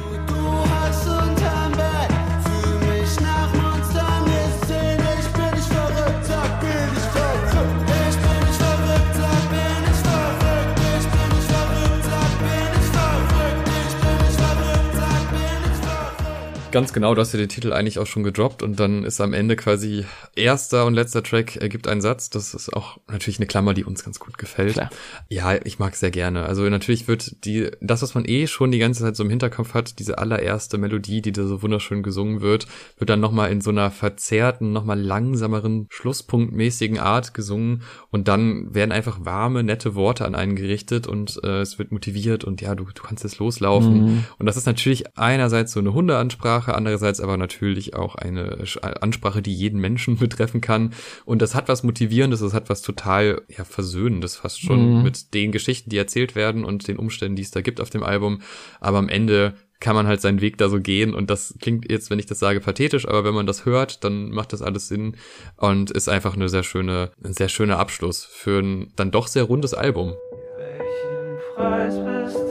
[16.74, 19.34] Ganz genau, du hast ja den Titel eigentlich auch schon gedroppt und dann ist am
[19.34, 20.06] Ende quasi
[20.36, 22.32] erster und letzter Track ergibt einen Satz.
[22.32, 24.74] Das ist auch natürlich eine Klammer, die uns ganz gut gefällt.
[24.74, 24.90] Klar.
[25.30, 26.46] Ja, ich mag sehr gerne.
[26.46, 29.76] Also natürlich wird die, das, was man eh schon die ganze Zeit so im Hinterkopf
[29.76, 32.66] hat, diese allererste Melodie, die da so wunderschön gesungen wird,
[32.98, 38.92] wird dann nochmal in so einer verzerrten, nochmal langsameren, schlusspunktmäßigen Art gesungen und dann werden
[38.92, 42.86] einfach warme, nette Worte an einen gerichtet und äh, es wird motiviert und ja, du,
[42.86, 44.26] du kannst jetzt loslaufen.
[44.40, 49.42] Und das ist natürlich einerseits so eine Hundeansprache, andererseits aber natürlich auch eine Sch- Ansprache,
[49.42, 50.94] die jeden Menschen betreffen kann.
[51.26, 55.52] Und das hat was Motivierendes, das hat was total ja, Versöhnendes fast schon mit den
[55.52, 58.42] Geschichten, die erzählt werden und den Umständen, die es da gibt auf dem Album.
[58.80, 62.10] Aber am Ende kann man halt seinen Weg da so gehen und das klingt jetzt,
[62.10, 65.18] wenn ich das sage, pathetisch, aber wenn man das hört, dann macht das alles Sinn
[65.58, 69.44] und ist einfach eine sehr schöne, ein sehr schöner Abschluss für ein dann doch sehr
[69.44, 70.14] rundes Album.
[70.58, 72.43] Welchen Preis bist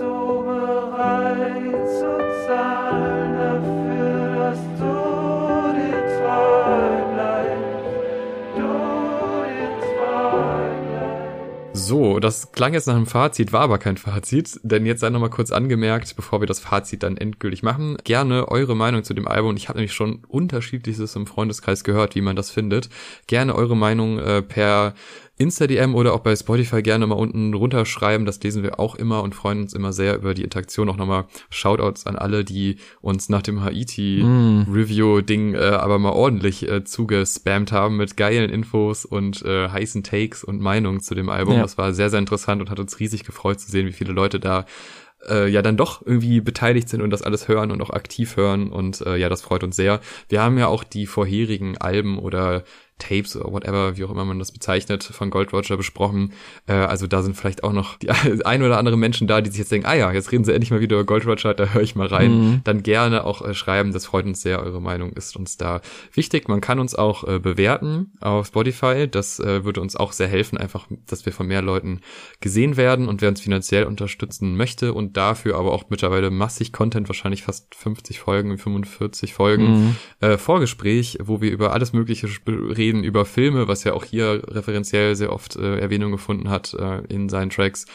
[11.85, 15.19] So, das klang jetzt nach einem Fazit, war aber kein Fazit, denn jetzt sei noch
[15.19, 19.27] mal kurz angemerkt, bevor wir das Fazit dann endgültig machen, gerne eure Meinung zu dem
[19.27, 19.57] Album.
[19.57, 22.89] Ich habe nämlich schon unterschiedliches im Freundeskreis gehört, wie man das findet.
[23.27, 24.95] Gerne eure Meinung äh, per
[25.43, 28.25] Insta-DM oder auch bei Spotify gerne mal unten runterschreiben.
[28.25, 30.89] Das lesen wir auch immer und freuen uns immer sehr über die Interaktion.
[30.89, 36.85] Auch nochmal Shoutouts an alle, die uns nach dem Haiti-Review-Ding äh, aber mal ordentlich äh,
[36.85, 41.57] zugespammt haben mit geilen Infos und äh, heißen Takes und Meinungen zu dem Album.
[41.57, 41.63] Ja.
[41.63, 44.41] Das war sehr, sehr interessant und hat uns riesig gefreut zu sehen, wie viele Leute
[44.41, 44.65] da
[45.29, 48.71] äh, ja dann doch irgendwie beteiligt sind und das alles hören und auch aktiv hören
[48.71, 50.01] und äh, ja, das freut uns sehr.
[50.29, 52.65] Wir haben ja auch die vorherigen Alben oder
[53.03, 56.33] Tapes oder whatever, wie auch immer man das bezeichnet, von Gold Roger besprochen.
[56.67, 58.11] Äh, also da sind vielleicht auch noch die
[58.45, 60.71] ein oder andere Menschen da, die sich jetzt denken, ah ja, jetzt reden sie endlich
[60.71, 62.33] mal wieder über Gold Roger, da höre ich mal rein.
[62.33, 62.61] Mhm.
[62.65, 65.81] Dann gerne auch äh, schreiben, das freut uns sehr, eure Meinung ist uns da
[66.13, 66.49] wichtig.
[66.49, 70.59] Man kann uns auch äh, bewerten auf Spotify, das äh, würde uns auch sehr helfen,
[70.59, 72.01] einfach, dass wir von mehr Leuten
[72.41, 77.09] gesehen werden und wer uns finanziell unterstützen möchte und dafür aber auch mittlerweile massig Content,
[77.09, 79.97] wahrscheinlich fast 50 Folgen, 45 Folgen, mhm.
[80.21, 85.17] äh, Vorgespräch, wo wir über alles Mögliche reden, über Filme, was ja auch hier referenziell
[85.17, 87.87] sehr oft äh, Erwähnung gefunden hat äh, in seinen Tracks.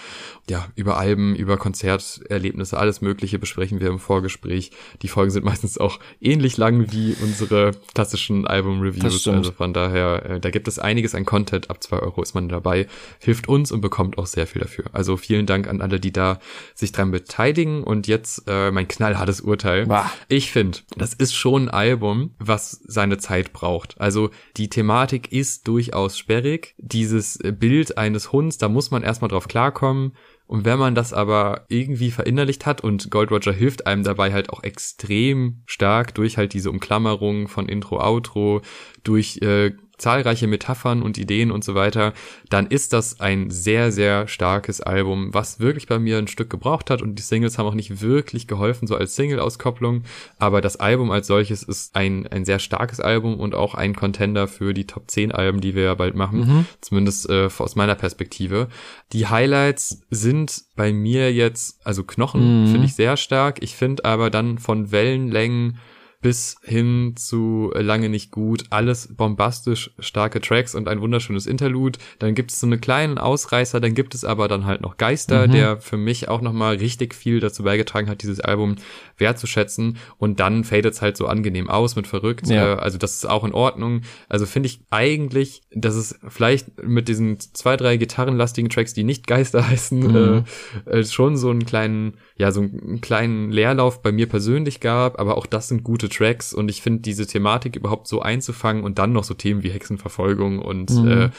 [0.49, 4.71] Ja, über Alben, über Konzerterlebnisse, alles Mögliche besprechen wir im Vorgespräch.
[5.01, 9.27] Die Folgen sind meistens auch ähnlich lang wie unsere klassischen Album-Reviews.
[9.27, 11.69] Also von daher, äh, da gibt es einiges an Content.
[11.69, 12.87] Ab zwei Euro ist man dabei,
[13.19, 14.85] hilft uns und bekommt auch sehr viel dafür.
[14.93, 16.39] Also vielen Dank an alle, die da
[16.75, 17.83] sich dran beteiligen.
[17.83, 19.85] Und jetzt äh, mein knallhartes Urteil.
[19.85, 20.11] Bah.
[20.29, 23.99] Ich finde, das ist schon ein Album, was seine Zeit braucht.
[23.99, 26.75] Also die Thematik ist durchaus sperrig.
[26.77, 30.11] Dieses Bild eines Hunds, da muss man erstmal drauf klarkommen.
[30.45, 34.51] Und wenn man das aber irgendwie verinnerlicht hat und Gold Roger hilft einem dabei halt
[34.51, 38.61] auch extrem stark durch halt diese Umklammerung von Intro, Outro,
[39.03, 42.13] durch äh, zahlreiche Metaphern und Ideen und so weiter,
[42.49, 46.89] dann ist das ein sehr, sehr starkes Album, was wirklich bei mir ein Stück gebraucht
[46.89, 50.03] hat und die Singles haben auch nicht wirklich geholfen, so als Single-Auskopplung,
[50.37, 54.47] aber das Album als solches ist ein, ein sehr starkes Album und auch ein Contender
[54.47, 56.65] für die Top 10 Alben, die wir ja bald machen, mhm.
[56.81, 58.67] zumindest äh, aus meiner Perspektive.
[59.13, 62.67] Die Highlights sind bei mir jetzt, also Knochen mhm.
[62.67, 65.79] finde ich sehr stark, ich finde aber dann von Wellenlängen
[66.21, 71.99] bis hin zu lange nicht gut, alles bombastisch starke Tracks und ein wunderschönes Interlude.
[72.17, 75.47] Dann gibt es so eine kleinen Ausreißer, dann gibt es aber dann halt noch Geister,
[75.47, 75.51] mhm.
[75.51, 78.77] der für mich auch nochmal richtig viel dazu beigetragen hat, dieses Album
[79.17, 79.97] wertzuschätzen.
[80.17, 82.47] Und dann fadet es halt so angenehm aus mit verrückt.
[82.47, 82.73] Ja.
[82.73, 84.01] Äh, also das ist auch in Ordnung.
[84.27, 89.27] Also finde ich eigentlich, dass es vielleicht mit diesen zwei, drei gitarrenlastigen Tracks, die nicht
[89.27, 90.43] Geister heißen, mhm.
[90.85, 95.19] äh, äh, schon so einen kleinen, ja, so einen kleinen Leerlauf bei mir persönlich gab.
[95.19, 98.99] Aber auch das sind gute Tracks und ich finde diese Thematik überhaupt so einzufangen und
[98.99, 101.07] dann noch so Themen wie Hexenverfolgung und mhm.
[101.07, 101.29] äh,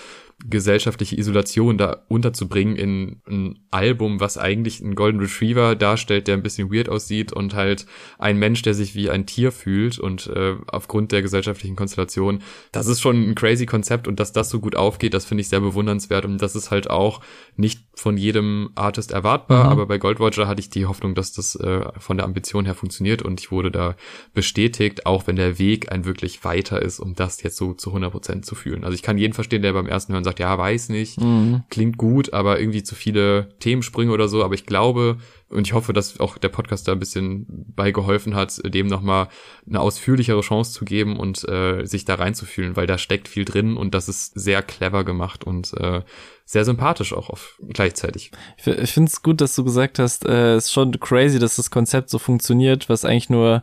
[0.45, 6.45] gesellschaftliche Isolation da unterzubringen in ein Album, was eigentlich einen Golden Retriever darstellt, der ein
[6.45, 7.87] bisschen weird aussieht und halt
[8.19, 12.41] ein Mensch, der sich wie ein Tier fühlt und äh, aufgrund der gesellschaftlichen Konstellation.
[12.71, 15.49] Das ist schon ein crazy Konzept und dass das so gut aufgeht, das finde ich
[15.49, 17.21] sehr bewundernswert und das ist halt auch
[17.57, 19.71] nicht von jedem Artist erwartbar, mhm.
[19.73, 22.77] aber bei Gold Roger hatte ich die Hoffnung, dass das äh, von der Ambition her
[22.77, 23.97] funktioniert und ich wurde da
[24.35, 28.13] bestätigt, auch wenn der Weg ein wirklich weiter ist, um das jetzt so zu 100
[28.13, 28.85] Prozent zu fühlen.
[28.85, 31.63] Also ich kann jeden verstehen, der beim ersten Hören sagt, ja, weiß nicht, mhm.
[31.71, 34.45] klingt gut, aber irgendwie zu viele Themensprünge oder so.
[34.45, 35.19] Aber ich glaube
[35.51, 39.29] und ich hoffe, dass auch der Podcast da ein bisschen beigeholfen hat, dem nochmal
[39.67, 43.77] eine ausführlichere Chance zu geben und äh, sich da reinzufühlen, weil da steckt viel drin
[43.77, 46.03] und das ist sehr clever gemacht und äh,
[46.45, 48.31] sehr sympathisch auch auf, gleichzeitig.
[48.59, 51.57] Ich, ich finde es gut, dass du gesagt hast, äh, es ist schon crazy, dass
[51.57, 53.63] das Konzept so funktioniert, was eigentlich nur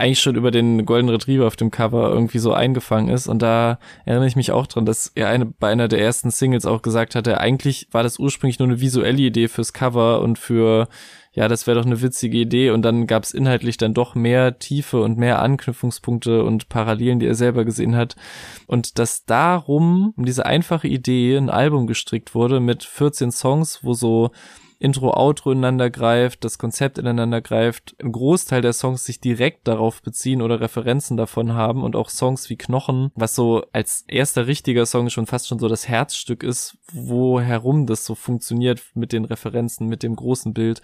[0.00, 3.28] eigentlich schon über den Golden Retriever auf dem Cover irgendwie so eingefangen ist.
[3.28, 6.66] Und da erinnere ich mich auch dran, dass er eine, bei einer der ersten Singles
[6.66, 10.88] auch gesagt hatte, eigentlich war das ursprünglich nur eine visuelle Idee fürs Cover und für
[11.32, 14.58] ja, das wäre doch eine witzige Idee und dann gab es inhaltlich dann doch mehr
[14.58, 18.16] Tiefe und mehr Anknüpfungspunkte und Parallelen, die er selber gesehen hat.
[18.66, 23.94] Und dass darum, um diese einfache Idee, ein Album gestrickt wurde mit 14 Songs, wo
[23.94, 24.32] so
[24.80, 30.00] Intro, Outro ineinander greift, das Konzept ineinander greift, ein Großteil der Songs sich direkt darauf
[30.00, 34.86] beziehen oder Referenzen davon haben und auch Songs wie Knochen, was so als erster richtiger
[34.86, 39.26] Song schon fast schon so das Herzstück ist, wo herum das so funktioniert mit den
[39.26, 40.80] Referenzen, mit dem großen Bild.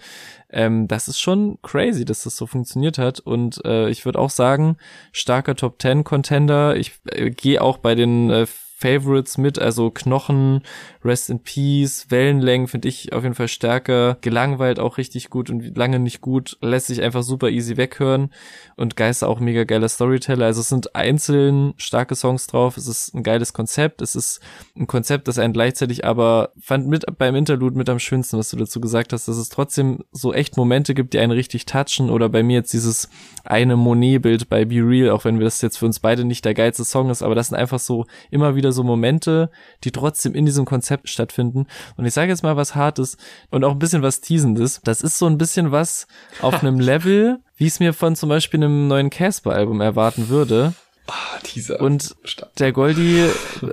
[0.51, 4.29] Ähm, das ist schon crazy, dass das so funktioniert hat und äh, ich würde auch
[4.29, 4.77] sagen,
[5.11, 6.75] starker Top 10 Contender.
[6.75, 8.45] Ich äh, gehe auch bei den äh,
[8.79, 10.61] Favorites mit, also Knochen,
[11.03, 15.75] Rest in Peace, Wellenlängen finde ich auf jeden Fall stärker, gelangweilt auch richtig gut und
[15.75, 18.31] lange nicht gut, lässt sich einfach super easy weghören
[18.75, 23.15] und Geister auch mega geiler Storyteller, also es sind einzeln starke Songs drauf, es ist
[23.15, 24.41] ein geiles Konzept, es ist
[24.75, 28.57] ein Konzept, das einen gleichzeitig aber fand mit beim Interlude mit am schönsten, was du
[28.57, 32.29] dazu gesagt hast, dass es trotzdem so echt Momente gibt, die einen richtig touchen oder
[32.29, 33.09] bei mir jetzt dieses
[33.43, 36.53] eine Monet-Bild bei Be Real, auch wenn wir das jetzt für uns beide nicht der
[36.53, 39.49] geilste Song ist, aber das sind einfach so immer wieder wieder so Momente,
[39.83, 41.67] die trotzdem in diesem Konzept stattfinden.
[41.95, 43.17] Und ich sage jetzt mal was Hartes
[43.49, 44.81] und auch ein bisschen was Teasendes.
[44.83, 46.07] Das ist so ein bisschen was
[46.41, 50.73] auf einem Level, wie es mir von zum Beispiel einem neuen Casper-Album erwarten würde.
[51.07, 51.79] Ah, dieser.
[51.79, 52.53] Und Stark.
[52.55, 53.23] der Goldi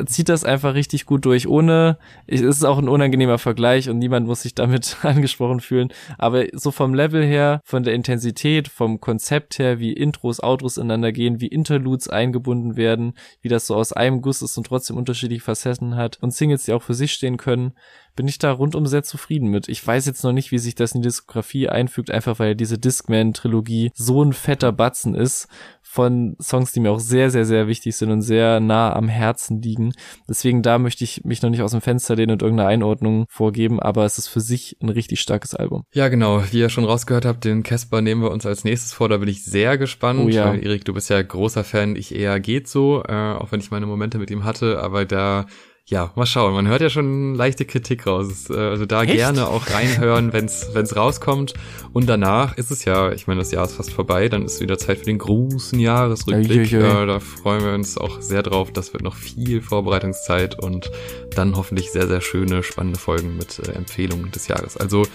[0.06, 4.26] zieht das einfach richtig gut durch, ohne, es ist auch ein unangenehmer Vergleich und niemand
[4.26, 9.58] muss sich damit angesprochen fühlen, aber so vom Level her, von der Intensität, vom Konzept
[9.58, 14.22] her, wie Intros, Outros ineinander gehen, wie Interludes eingebunden werden, wie das so aus einem
[14.22, 17.74] Guss ist und trotzdem unterschiedliche Facetten hat und Singles, die auch für sich stehen können,
[18.16, 19.68] bin ich da rundum sehr zufrieden mit.
[19.68, 22.78] Ich weiß jetzt noch nicht, wie sich das in die Diskografie einfügt, einfach weil diese
[22.78, 25.48] Discman-Trilogie so ein fetter Batzen ist
[25.94, 29.62] von Songs, die mir auch sehr, sehr, sehr wichtig sind und sehr nah am Herzen
[29.62, 29.92] liegen.
[30.28, 33.78] Deswegen da möchte ich mich noch nicht aus dem Fenster lehnen und irgendeine Einordnung vorgeben,
[33.78, 35.84] aber es ist für sich ein richtig starkes Album.
[35.92, 36.42] Ja, genau.
[36.50, 39.08] Wie ihr schon rausgehört habt, den Casper nehmen wir uns als nächstes vor.
[39.08, 40.18] Da bin ich sehr gespannt.
[40.20, 40.52] Oh ja.
[40.52, 41.94] Erik, du bist ja großer Fan.
[41.94, 44.82] Ich eher geht so, äh, auch wenn ich meine Momente mit ihm hatte.
[44.82, 45.46] Aber da,
[45.86, 46.54] ja, mal schauen.
[46.54, 48.48] Man hört ja schon leichte Kritik raus.
[48.48, 49.14] Äh, Also da Echt?
[49.14, 51.52] gerne auch reinhören, wenn's wenn's rauskommt.
[51.92, 54.30] Und danach ist es ja, ich meine, das Jahr ist fast vorbei.
[54.30, 56.72] Dann ist wieder Zeit für den großen Jahresrückblick.
[56.72, 57.02] Uiuiui.
[57.02, 58.72] Äh, da freuen wir uns auch sehr drauf.
[58.72, 60.90] Das wird noch viel Vorbereitungszeit und
[61.34, 64.78] dann hoffentlich sehr, sehr schöne, spannende Folgen mit äh, Empfehlungen des Jahres.
[64.78, 65.06] Also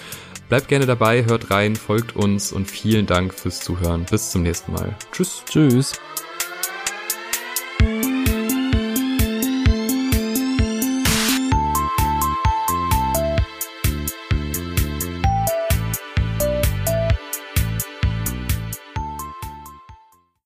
[0.49, 4.05] bleibt gerne dabei, hört rein, folgt uns und vielen Dank fürs Zuhören.
[4.09, 4.95] Bis zum nächsten Mal.
[5.11, 5.43] Tschüss.
[5.49, 5.93] Tschüss.